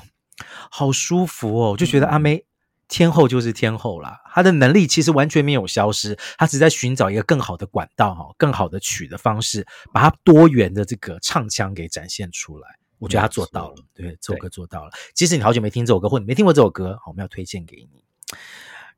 [0.70, 2.44] 好舒服哦，就觉得阿妹
[2.88, 12.68] 天后就是天后啦，她的能力其实完全没有消失，她只在寻找一个更好的管道哈，更好的曲的方式，把她多元的这个唱腔给展现出来。
[12.98, 14.90] 我觉得她做到了，对，这首歌做到了。
[15.14, 18.04] 即使你好久没听这首歌，或者你没听过这首歌，好，我们要推荐给你，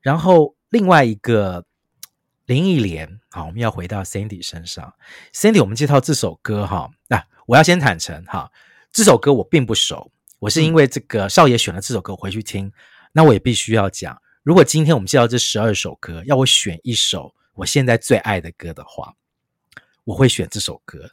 [0.00, 0.57] 然后。
[0.74, 1.64] 另外一个
[2.46, 4.92] 林忆莲，好，我们要回到 Sandy 身上。
[5.32, 8.50] Sandy，我们介绍这首歌哈，那、啊、我要先坦诚哈，
[8.92, 10.10] 这首歌我并不熟，
[10.40, 12.72] 我是因为这个少爷选了这首歌回去听，
[13.12, 19.14] 那我也必须要讲，如果今天我们介绍这十二首歌，要我选一首我现在最爱的歌的话，
[20.02, 21.08] 我会选这首歌，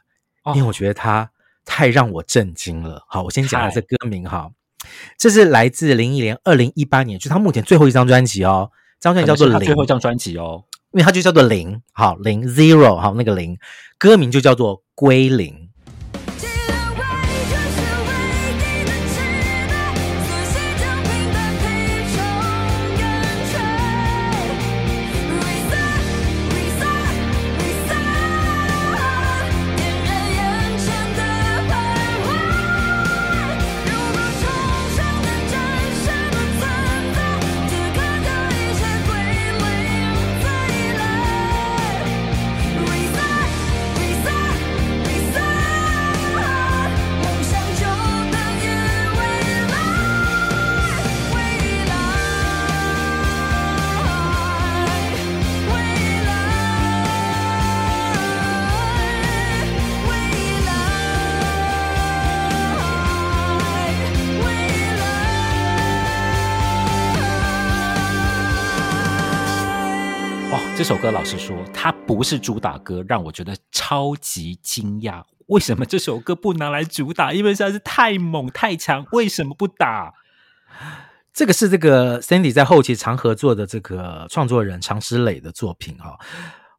[0.56, 1.30] 因为我觉得它
[1.64, 3.06] 太让我震惊了。
[3.08, 4.50] 好，我先讲下这歌名哈，
[5.16, 8.72] 这是来自林忆莲二零一八年，就是他目前最后一张专辑哦。
[9.02, 10.62] 张专辑叫做《零》，最后一张专辑哦。
[10.92, 13.58] 因为它就叫做零，好零 zero，好那个零，
[13.98, 15.70] 歌名就叫做归零。
[72.22, 75.24] 不是主打歌，让我觉得超级惊讶。
[75.48, 77.32] 为什么这首歌不拿来主打？
[77.32, 80.14] 因为实在是太猛太强，为什么不打？
[81.34, 86.16] 这个是这个 Sandy 在后期常合作的这个创作人常石磊的作品哈。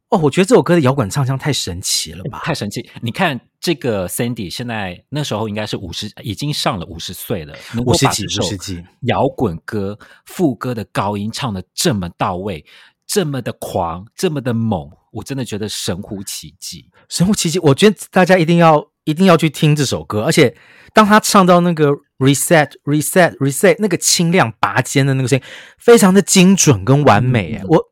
[0.07, 2.89] 哦，我觉得这首歌的摇滚唱腔太神奇了吧，太神奇！
[3.01, 7.53] 你看这个 Sandy 现在那时候应该是五十，已经上了五十岁了，
[7.85, 8.81] 五十几，五十几。
[9.01, 12.65] 摇滚歌副歌的高音唱的这么到位。
[13.05, 17.59] 这么的狂，这么的猛，我真的觉得神乎其技，神乎其技。
[17.59, 20.55] 我觉得大家一定要一定要去听这首歌，而且
[20.93, 25.43] 当他唱到那个 reset reset reset 那个清亮拔尖的那个声音，
[25.77, 27.59] 非常的精准跟完美。
[27.61, 27.83] 嗯、我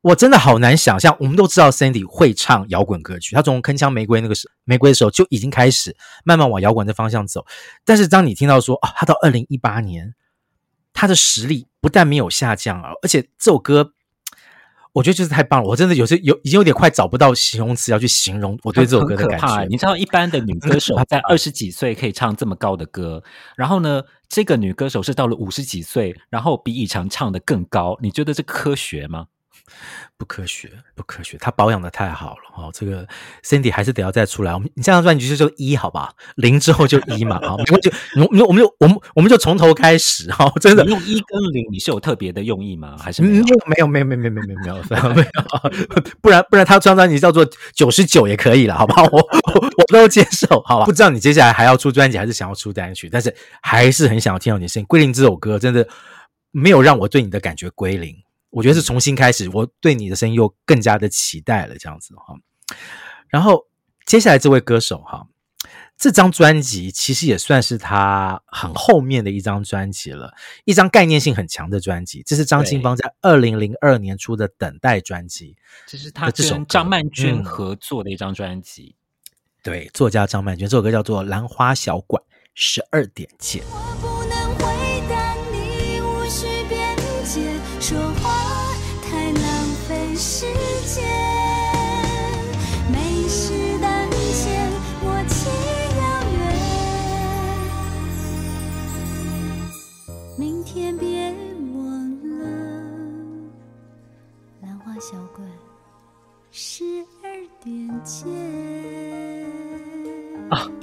[0.00, 1.16] 我真的好难想象。
[1.20, 7.46] 我们都知道 Sandy 会唱摇滚歌曲，他从铿锵玫瑰那个时玫瑰的时候就已经开始慢慢往摇滚的方向走。
[7.84, 10.14] 但是当你听到说啊，他到二零一八年，
[10.92, 13.92] 他的实力不但没有下降啊，而且这首歌。
[14.92, 19.64] 我觉得就是太棒了，我真的有些有已经有点快找不到形容词要去形容我对这首歌的感觉。
[19.64, 23.22] 你知道，一般的女歌手 在二十几岁可以唱这么高的歌，
[23.56, 29.26] 然后呢，这个女歌手是到了五十几岁，然后比以前唱的更高，你觉得这科学吗？
[30.16, 32.70] 不科学，不科学，他保养的太好了哦。
[32.72, 33.06] 这个
[33.44, 34.52] Cindy 还是得要再出来。
[34.52, 42.96] 我们你这张专辑就就一好吧，零之后就一嘛，好，我们就我们我们就我们我们就从头开始哈、真的，用一跟零，你是有特别的用意吗？
[42.98, 49.02] 还是没有没有没有没有没有没有没有没有，没有没有不然不然他这张专辑叫做九十九也可以了，好吧？
[49.12, 50.84] 我我都接受，好吧？
[50.84, 54.86] 不知道你接下来还要出专辑，还是想要出单曲，但是还是很想要听到你的声音。
[54.86, 55.86] 归零这首歌真的
[56.50, 58.16] 没有让我对你的感觉归零。
[58.50, 62.34] 我觉得是重新开始，我对你的声音又更加的期待了，这样子哈。
[63.28, 63.66] 然后
[64.06, 65.26] 接下来这位歌手哈，
[65.98, 70.32] 这张专辑其实也算是他很后面的一张专辑了，
[70.64, 72.22] 一张概念性很强的专辑。
[72.24, 78.94] 这是张清芳在二零零二年出的《等待》专辑，这是他跟张曼娟合作的一张专辑。
[78.94, 79.34] 嗯、
[79.64, 82.22] 对，作家张曼娟，这首歌叫做《兰花小馆》，
[82.54, 83.62] 十二点见。
[83.64, 83.98] 啊，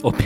[0.05, 0.25] 我必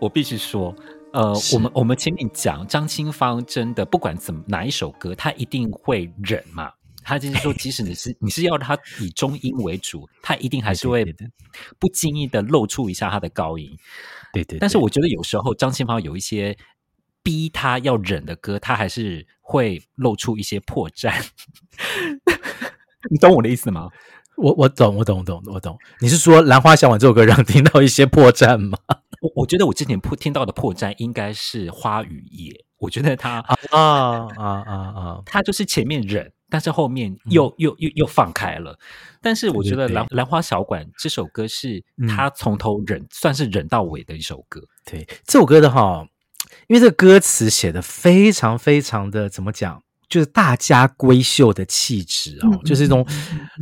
[0.00, 0.74] 我必须说，
[1.12, 6.72] 呃，我们我们前面讲张清芳真的不管怎么哪一首歌，他一定会忍嘛。
[7.04, 11.04] 他就是说，即使你是你是要他以中音为主，他一定还是会
[11.78, 13.70] 不经意的露出一下他的高音。
[14.32, 14.58] 对对，对。
[14.58, 16.56] 但是我觉得有时候张清芳有一些
[17.22, 21.12] 逼他要忍的歌，他还是会露出一些破绽。
[23.10, 23.88] 你懂我的意思吗？
[24.36, 25.76] 我我懂，我懂，我懂，我懂。
[26.00, 28.78] 你是说《兰花小馆》这首歌让听到一些破绽吗？
[29.22, 32.50] 我我觉得我之前破听到的破绽应该是《花与叶》。
[32.78, 33.80] 我觉得他啊啊
[34.36, 38.76] 啊啊啊，他就是前面忍，但是后面又、嗯、又又又放开了。
[39.20, 44.60] 但是我觉得《兰兰花小馆》这首歌是他从头忍、嗯，算是忍到尾的一首歌。
[44.84, 46.04] 对这首歌的哈，
[46.66, 49.84] 因为这个歌词写的非常非常的怎么讲？
[50.12, 53.06] 就是大家闺秀的气质哦，就是一种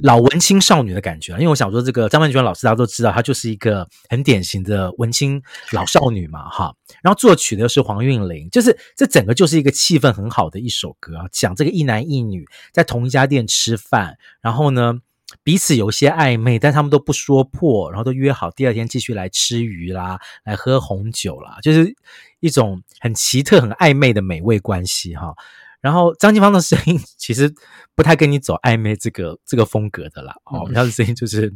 [0.03, 1.32] 老文青少女的感觉。
[1.34, 5.40] 因为我想说，这个张曼娟老师大家都知道，她就是一个很典型的文青
[5.70, 6.74] 老少女嘛，哈。
[7.03, 14.98] 然后作曲的是黄韵玲，就是这整个就是一个气氛很好的一首歌啊，讲这个一男一女在同一家店吃饭，然后呢
[15.44, 21.94] 彼此有些暧昧，但他们都不说破，然后都约好第二天继续来吃鱼啦，来喝红酒啦，就是
[22.40, 25.32] 一种很奇特、很暧昧的美味关系哈。
[25.81, 27.53] 然后张清芳的声音 其实
[27.95, 31.53] 不太跟你走暧昧这个这个风格的啦，哦，他的声音就是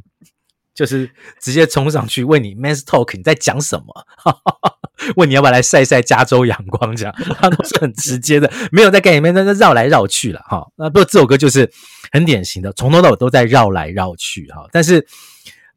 [0.74, 1.10] 就是
[1.40, 4.06] 直接冲上去问你 “man's Talk 你在讲什么，
[5.16, 10.66] 问你要不要来晒晒加州阳光，这样 他都是很直接的，没有在跟里面在那绕来绕去了哈。
[10.76, 11.70] 那不过这首歌就是
[12.10, 15.06] 很典型的，从头到尾都在绕来绕去哈，但是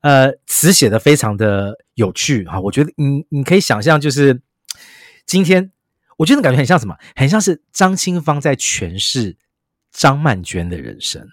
[0.01, 4.41] 呃词写的非常的有趣哈，我觉得你你可以想象就是
[5.25, 5.71] 今天。
[6.17, 6.97] 我觉得感觉很像什么？
[7.15, 9.37] 很像是张清芳在诠释
[9.91, 11.25] 张曼娟的人生，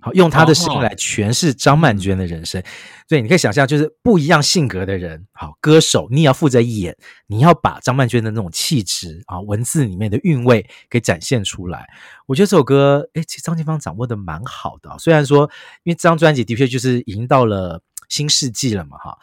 [0.00, 2.62] 好，用她的声音来诠释张曼娟的人生。
[3.08, 6.94] 所以你可以想象，就是不一样性格的人，好，歌手你也要负责演，
[7.26, 11.88] 你要把张曼娟的那种气质啊，文字里面的韵味给展现出来。
[12.26, 14.94] 我觉得这首歌，诶，其实张清芳掌握的蛮好的。
[14.98, 15.50] 虽然说，
[15.84, 19.16] 因为这张专辑的确就是已经到了新世纪了嘛，哈，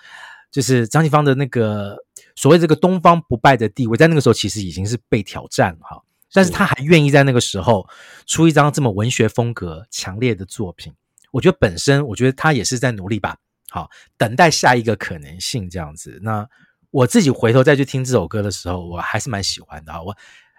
[0.56, 1.98] 就是张清芳的那个。
[2.38, 6.02] 所谓这个东方不败的地位，在那个时候其实已经是被挑战哈，
[6.34, 7.88] 但是他还愿意在那个时候
[8.26, 10.94] 出一张这么文学风格强烈的作品，
[11.32, 13.38] 我觉得本身我觉得他也是在努力吧，
[13.70, 16.20] 好，等待下一个可能性这样子。
[16.22, 16.46] 那
[16.92, 20.14] 我自己回头再去听这首歌的时候，我还是蛮喜欢的啊，我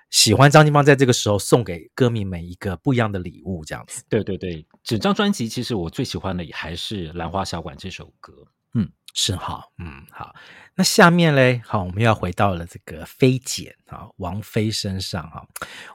[0.09, 4.03] 喜欢张清芳在这个时候送给歌迷们一个不一样的礼物这样子。
[4.09, 8.33] 对对对，整张专辑其实我最喜欢的也还是《兰花小馆》这首歌。
[8.77, 10.35] 嗯，是好，嗯好。
[10.79, 15.43] 那下面嘞，好，我们要回到了这个菲姐啊，王菲身上哈。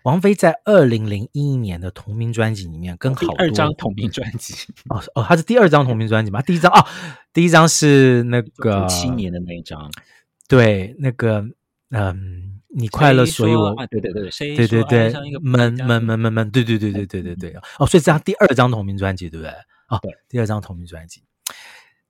[0.02, 4.56] 王菲在二零零一年的同名专辑里面，跟好多第二张同名专辑
[4.90, 6.42] 哦哦，她是第二张同名专辑吗？
[6.42, 6.84] 第一张哦，
[7.32, 9.92] 第一张是那个七年的那一张，
[10.48, 11.46] 对，那个
[11.92, 15.14] 嗯，你快乐，所以我对对对，对对对，
[15.44, 19.54] 闷闷闷闷闷，对对对对对对对哦，所以这张第二张同名专辑对不对？
[19.90, 21.22] 哦，对，第二张同名专辑。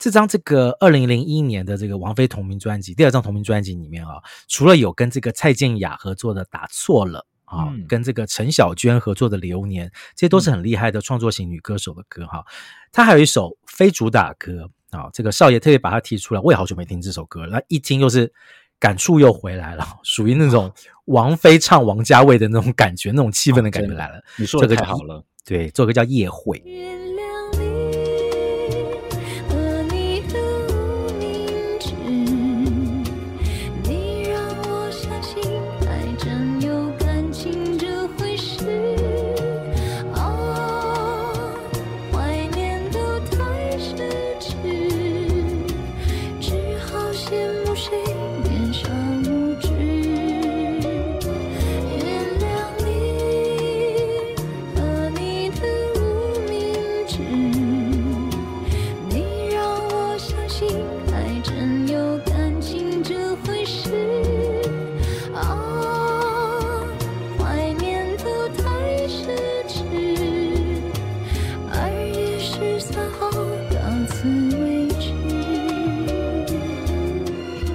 [0.01, 4.13] 这张这个二零零一年的这个王菲同名专辑，第二张同名专辑里面啊，
[4.47, 7.23] 除了有跟这个蔡健雅合作的《打错了》
[7.55, 12.43] 啊，嗯、跟这个陈小娟合作的《流年》，这些都是很厉害的创作型女歌手的歌哈。
[12.91, 18.33] 她还有一首非主打歌啊，这个少爷特别把它提出来，我也好久没听这首歌了，那一听又是
[18.79, 20.73] 感触又回来了，属于那种
[21.05, 24.19] 王菲唱王家卫的那种感觉，那种气氛的感觉来了。
[24.35, 26.57] 你说的太好了，对，这首歌叫《夜会》。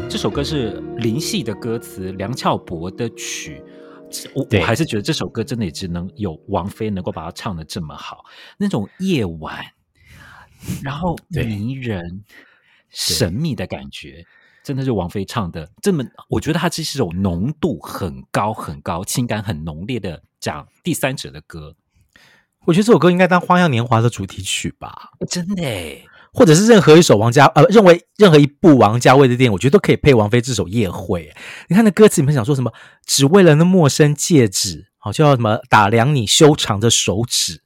[0.08, 3.62] 这首歌是林夕的歌词，梁翘柏的曲。
[4.34, 8.24] 我我还是觉得这首歌真的也只能有王菲能够把它唱的这么好，
[8.58, 9.64] 那种夜晚，
[10.82, 12.24] 然后迷人、
[12.96, 14.24] 神秘的感觉，
[14.64, 16.02] 真的是王菲唱的这么。
[16.30, 21.74] 我觉得它其实是种浓度很高、很高、情感很浓烈的讲第三者的歌。
[22.64, 25.10] 我觉得这首歌应该当《花样年华》的主题曲吧？
[25.28, 26.08] 真的诶。
[26.32, 31.30] 或者是任何一首王家呃，认为任何一部王家卫的电影，我觉得都可以配王菲这首《夜会》。
[31.68, 32.72] 你看那歌词里面想说什么？
[33.06, 37.65] 只为了那陌生戒指，好就要什么打量你修长的手指啊？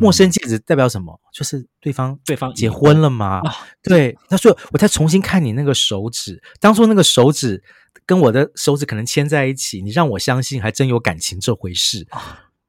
[0.00, 1.20] 陌生戒指代表什么？
[1.32, 3.40] 就是对方对方结婚了吗？
[3.44, 7.62] 啊、对，他说我再重新看你那个手指，当初那个手指
[8.06, 12.06] 跟我的手指可能牵在一起，你让我相信还真有感情这回事。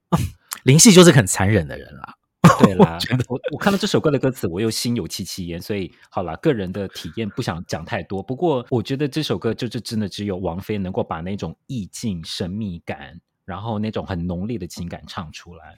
[0.63, 2.15] 林夕就是很残忍的人啦。
[2.59, 2.99] 对啦，
[3.29, 8.21] 我我看到这首歌的歌词，我又心有戚戚焉，所以好啦，个人的体验不想讲太多。
[8.21, 15.77] 不过我觉得这首歌就是真的只有王菲能够把那种意境、神秘感，然后那种很浓烈的情感唱出来。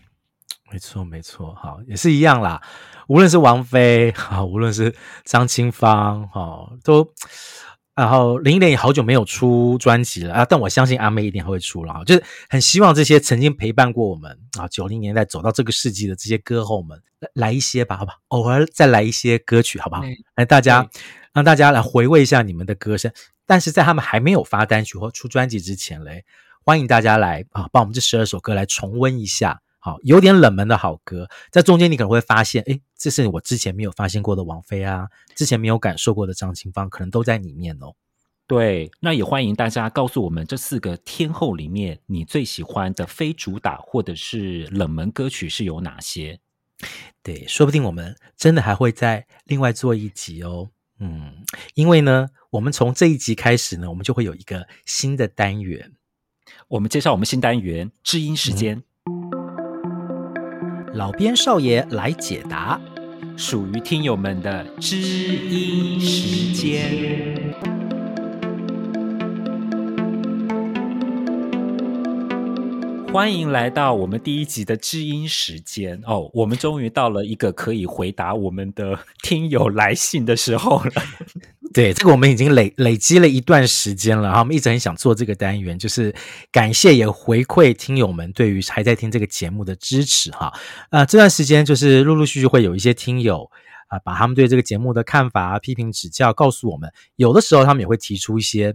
[0.72, 2.62] 没错，没错，好，也是一样啦。
[3.08, 4.93] 无论是王菲，好，无论是
[5.24, 7.14] 张清芳，好，都。
[7.96, 20.02] 然后林忆莲也好久没有出专辑了啊，但我相信阿妹一定还会出了啊，就是很希望这些曾经陪伴过我们啊九零年代走到这个世纪的这些歌后们来，来一些吧，好吧，偶尔再来一些歌曲，好不好？
[20.36, 20.89] 来大家
[21.32, 23.10] 让大家来回味一下你们的歌声，
[23.46, 26.26] 但是在他们还没有发单曲或出专辑之前嘞，
[26.66, 29.62] 欢迎大家来啊，帮我们这十二首歌来重温一下。
[29.86, 37.94] 好，有点冷门的好歌，在中间你可能会发现，诶，这是我之前没有发现过的王菲啊，之前没有感受过的张清芳，可能都在里面哦。
[38.48, 46.40] 对，那也欢迎大家告诉我们这四个天后里面，你最喜欢的非主打或者是冷门歌曲是有哪些？
[47.22, 50.72] 对，说不定我们真的还会再另外做一集哦。
[50.98, 55.92] 嗯，因为呢，我们从这一集开始呢，我们就会有一个新的单元。
[56.70, 58.84] 我们介绍我们新单元“知音时间”，嗯、
[60.96, 62.80] 老边少爷来解答，
[63.36, 67.54] 属于听友们的知音时间。
[73.12, 76.32] 欢迎来到我们第一集的知音时间哦！
[76.34, 80.91] 我们终于到了一个可以回答我们的听友来信的时候了。
[81.76, 86.16] 对，这个我们已经累累积了一段时间了哈，我们一直很想做这个单元，就是
[86.50, 90.54] 感谢也回馈听友们对于还在听这个节目的支持哈。
[90.90, 93.52] 呃，这段时间就是陆陆续续会有一些听友
[93.90, 98.74] 啊、呃，把他们对这个节目的看法、批评指教告诉我们，有的时候他们也会提出一些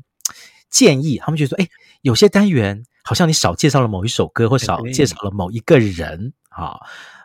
[0.69, 1.67] 建议，他们觉得说，哎，
[2.03, 2.85] 有些单元。
[3.03, 6.79] 好像你少介绍了某一首歌，或少介绍了某一个人，哈。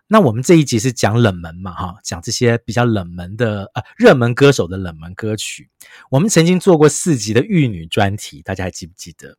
[0.08, 5.70] 那我们这一集是讲冷门嘛，哈，讲这些比较冷门的呃热门歌手的冷门歌曲。
[6.10, 9.38] 我们曾经做过四集的玉女专题，大家还记不记得？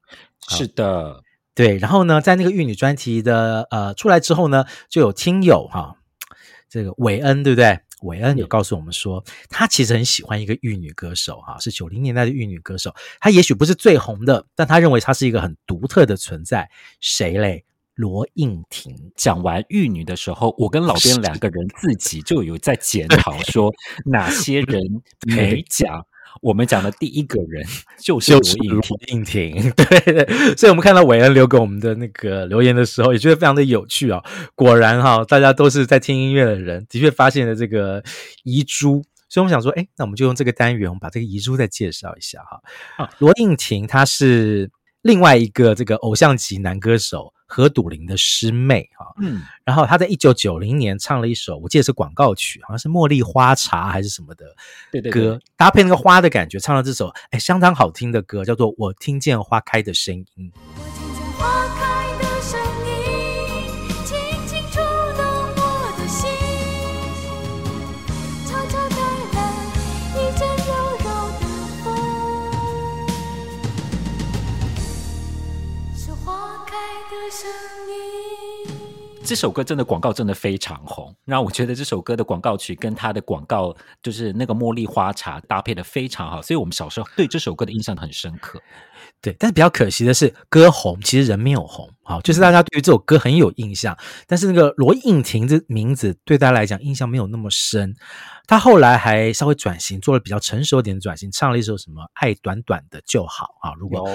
[0.48, 1.22] 是的，
[1.54, 1.78] 对。
[1.78, 5.96] 然后呢，在那个玉女专题的呃出来之后呢，就有听友哈，
[6.68, 7.78] 这个韦恩，对不对？
[8.02, 12.94] 韦恩有告诉我们说，他其实很喜欢一个玉女歌手，哈，是九零年代的玉女歌手。
[13.20, 16.68] 她也许不是最红的，但他认为她是一个很独特的存在。
[17.00, 17.64] 谁嘞？
[17.96, 18.94] 罗应婷。
[19.16, 23.74] 讲完玉女的时候，我跟老边两个人自己就有在检讨，说
[24.04, 26.06] 哪些人没讲。
[26.42, 27.66] 我们讲的第一个人
[27.98, 34.24] 就是罗应婷， 对对，所以我们看到韦恩留给我们的那个留言的时候，也觉得非常的有趣啊、哦。
[34.54, 38.04] 果然哈、哦，大家都是在听音乐的人，的确发现了这个
[38.44, 42.60] 遗珠，所以我们想说，哎，那我们就用这个单元，我们把这个遗珠再介绍一下哈。
[43.02, 44.70] 啊，罗应婷她是
[45.00, 47.32] 另外一个这个偶像级男歌手。
[47.46, 54.54] 何笃霖的师妹哈，嗯，然后她在一九九零年唱了一首，我记得是广告曲，好像是茉莉花茶还是什么的歌，
[54.92, 55.12] 对对。
[55.12, 60.52] 对，搭配那个花的感觉，唱了这首哎相当好听的歌，叫做《我听见花开的声音》。
[79.26, 88.62] 这首歌真的广告真的非常红，然后我觉得这首歌的广告曲跟它的广告就是那个茉莉花茶搭配的非常好，所以我们小时候对这首歌的印象很深刻。
[89.20, 91.90] 对，但是比较可惜的是，歌红其实人没有红。
[92.08, 93.98] 好，就是大家对于这首歌很有印象，
[94.28, 97.96] 但是那个罗应婷这名字对大家来讲印象没有那么深。
[98.46, 103.74] 他后来还稍微转型，做了比较成熟一点的转型，唱了一首什么《爱短短的就好》啊。
[103.76, 104.08] 如果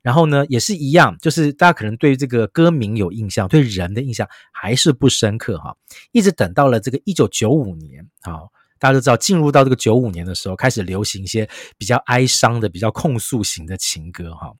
[0.00, 5.76] 然后呢也是一样，就是大家可能对于这个歌名有印象，对人的印象还是不深刻哈。
[6.12, 8.46] 一直等到了这个一九九五年，啊，
[8.78, 14.52] 大家都知道进入到这个九五年的时候，开始流行一些比较哀伤的、比较控诉型的情歌哈。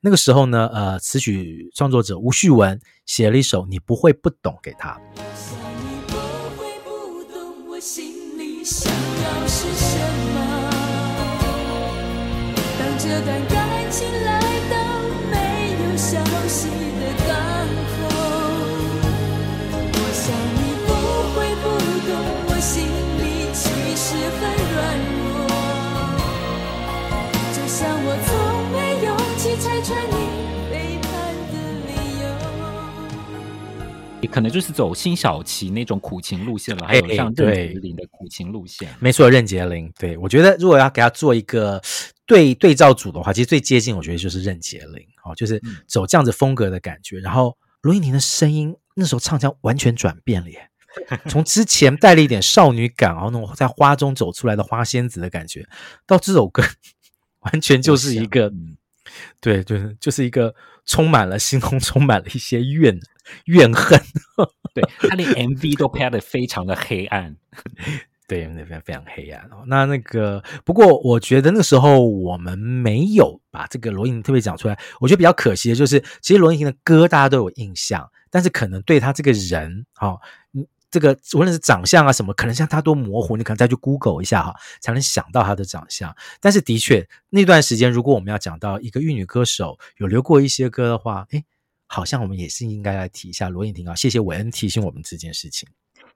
[0.00, 5.00] 那个时候呢，呃，词曲创作者吴旭文写了一首《你不会不懂》给他。
[34.26, 38.88] 可能就是走辛晓琪那种苦情路线了，还有像任杰林的苦情路线。
[39.00, 39.92] 没错，任杰林。
[39.98, 41.80] 对，我觉得如果要给他做一个
[42.26, 45.06] 对对照组的话，其实最接近，我觉得就是任杰林。
[45.24, 47.18] 哦，就是走这样子风格的感觉。
[47.18, 50.68] 然后罗映婷的声音那时候唱腔完全转变了耶，
[51.28, 55.66] 从之前带了一点少女感，然后那种在花中走出来的花仙子的感觉，
[56.06, 56.62] 到这首歌
[57.40, 58.52] 完全就是一个，
[59.40, 60.54] 对，就是就是一个
[60.84, 62.98] 充满了心中 充满了一些怨。
[63.46, 64.00] 怨恨，
[64.72, 67.36] 对，他连 MV 都拍的非常的黑暗，
[68.28, 69.64] 对，那非常非常黑暗哦。
[69.66, 74.78] 那那个，不过我觉得那时候我们没有把这个罗映婷特别讲出来。
[75.00, 80.16] 我觉得比较可惜的就是，其实罗莹婷的歌大家都有印象，但是可能对他这个人，哈，
[80.52, 86.14] 嗯，这个无论是长相啊什么，可能像他多模糊，你可能再去 Google 一下哈，才能想到他的长相。
[86.40, 91.44] 但是的确，那段时间如果我们要讲到一个玉女歌手有留过一些歌的话，诶
[91.86, 95.68] 好像我们也是应该来提一下罗映婷啊，谢谢韦恩提醒我们这件事情。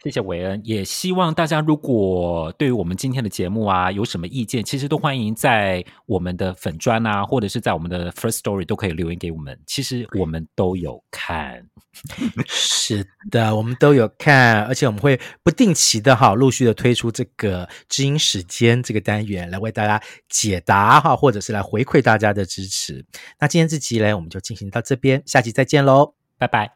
[0.02, 9.58] 谢谢韦恩，也希望大家如果对于我们今天的节目啊有什么意见，其实都欢迎在我们的粉砖啊，或者是在我们的 First Story 都可以留言给我们。
[9.66, 11.62] 其实我们都有看，
[12.48, 23.04] 是的，我们都有看，而且我们会不定期的哈，陆续的推出这个知音时间这个单元来为大家解答哈，或者是来回馈大家的支持。
[23.38, 26.72] 那今天这集呢，我们就进行到这边，下期再见喽，拜拜，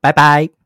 [0.00, 0.57] 拜拜。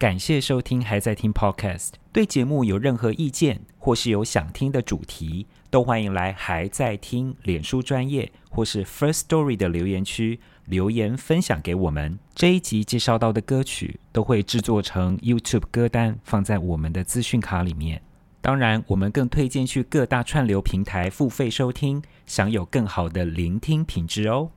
[0.00, 1.90] 感谢收听，还在听 Podcast。
[2.10, 12.18] 对节目有任何意见，或是有想听的主题，都欢迎来还在听脸书专页或是 First Story 的留言区留言分享给我们。
[12.34, 18.00] 这一集介绍到的歌曲都会制作成 YouTube 歌单，放在我们的资讯卡里面。
[18.40, 24.50] 当然，我们更推荐去各大串流平台付费收听，享有更好的聆听品质哦。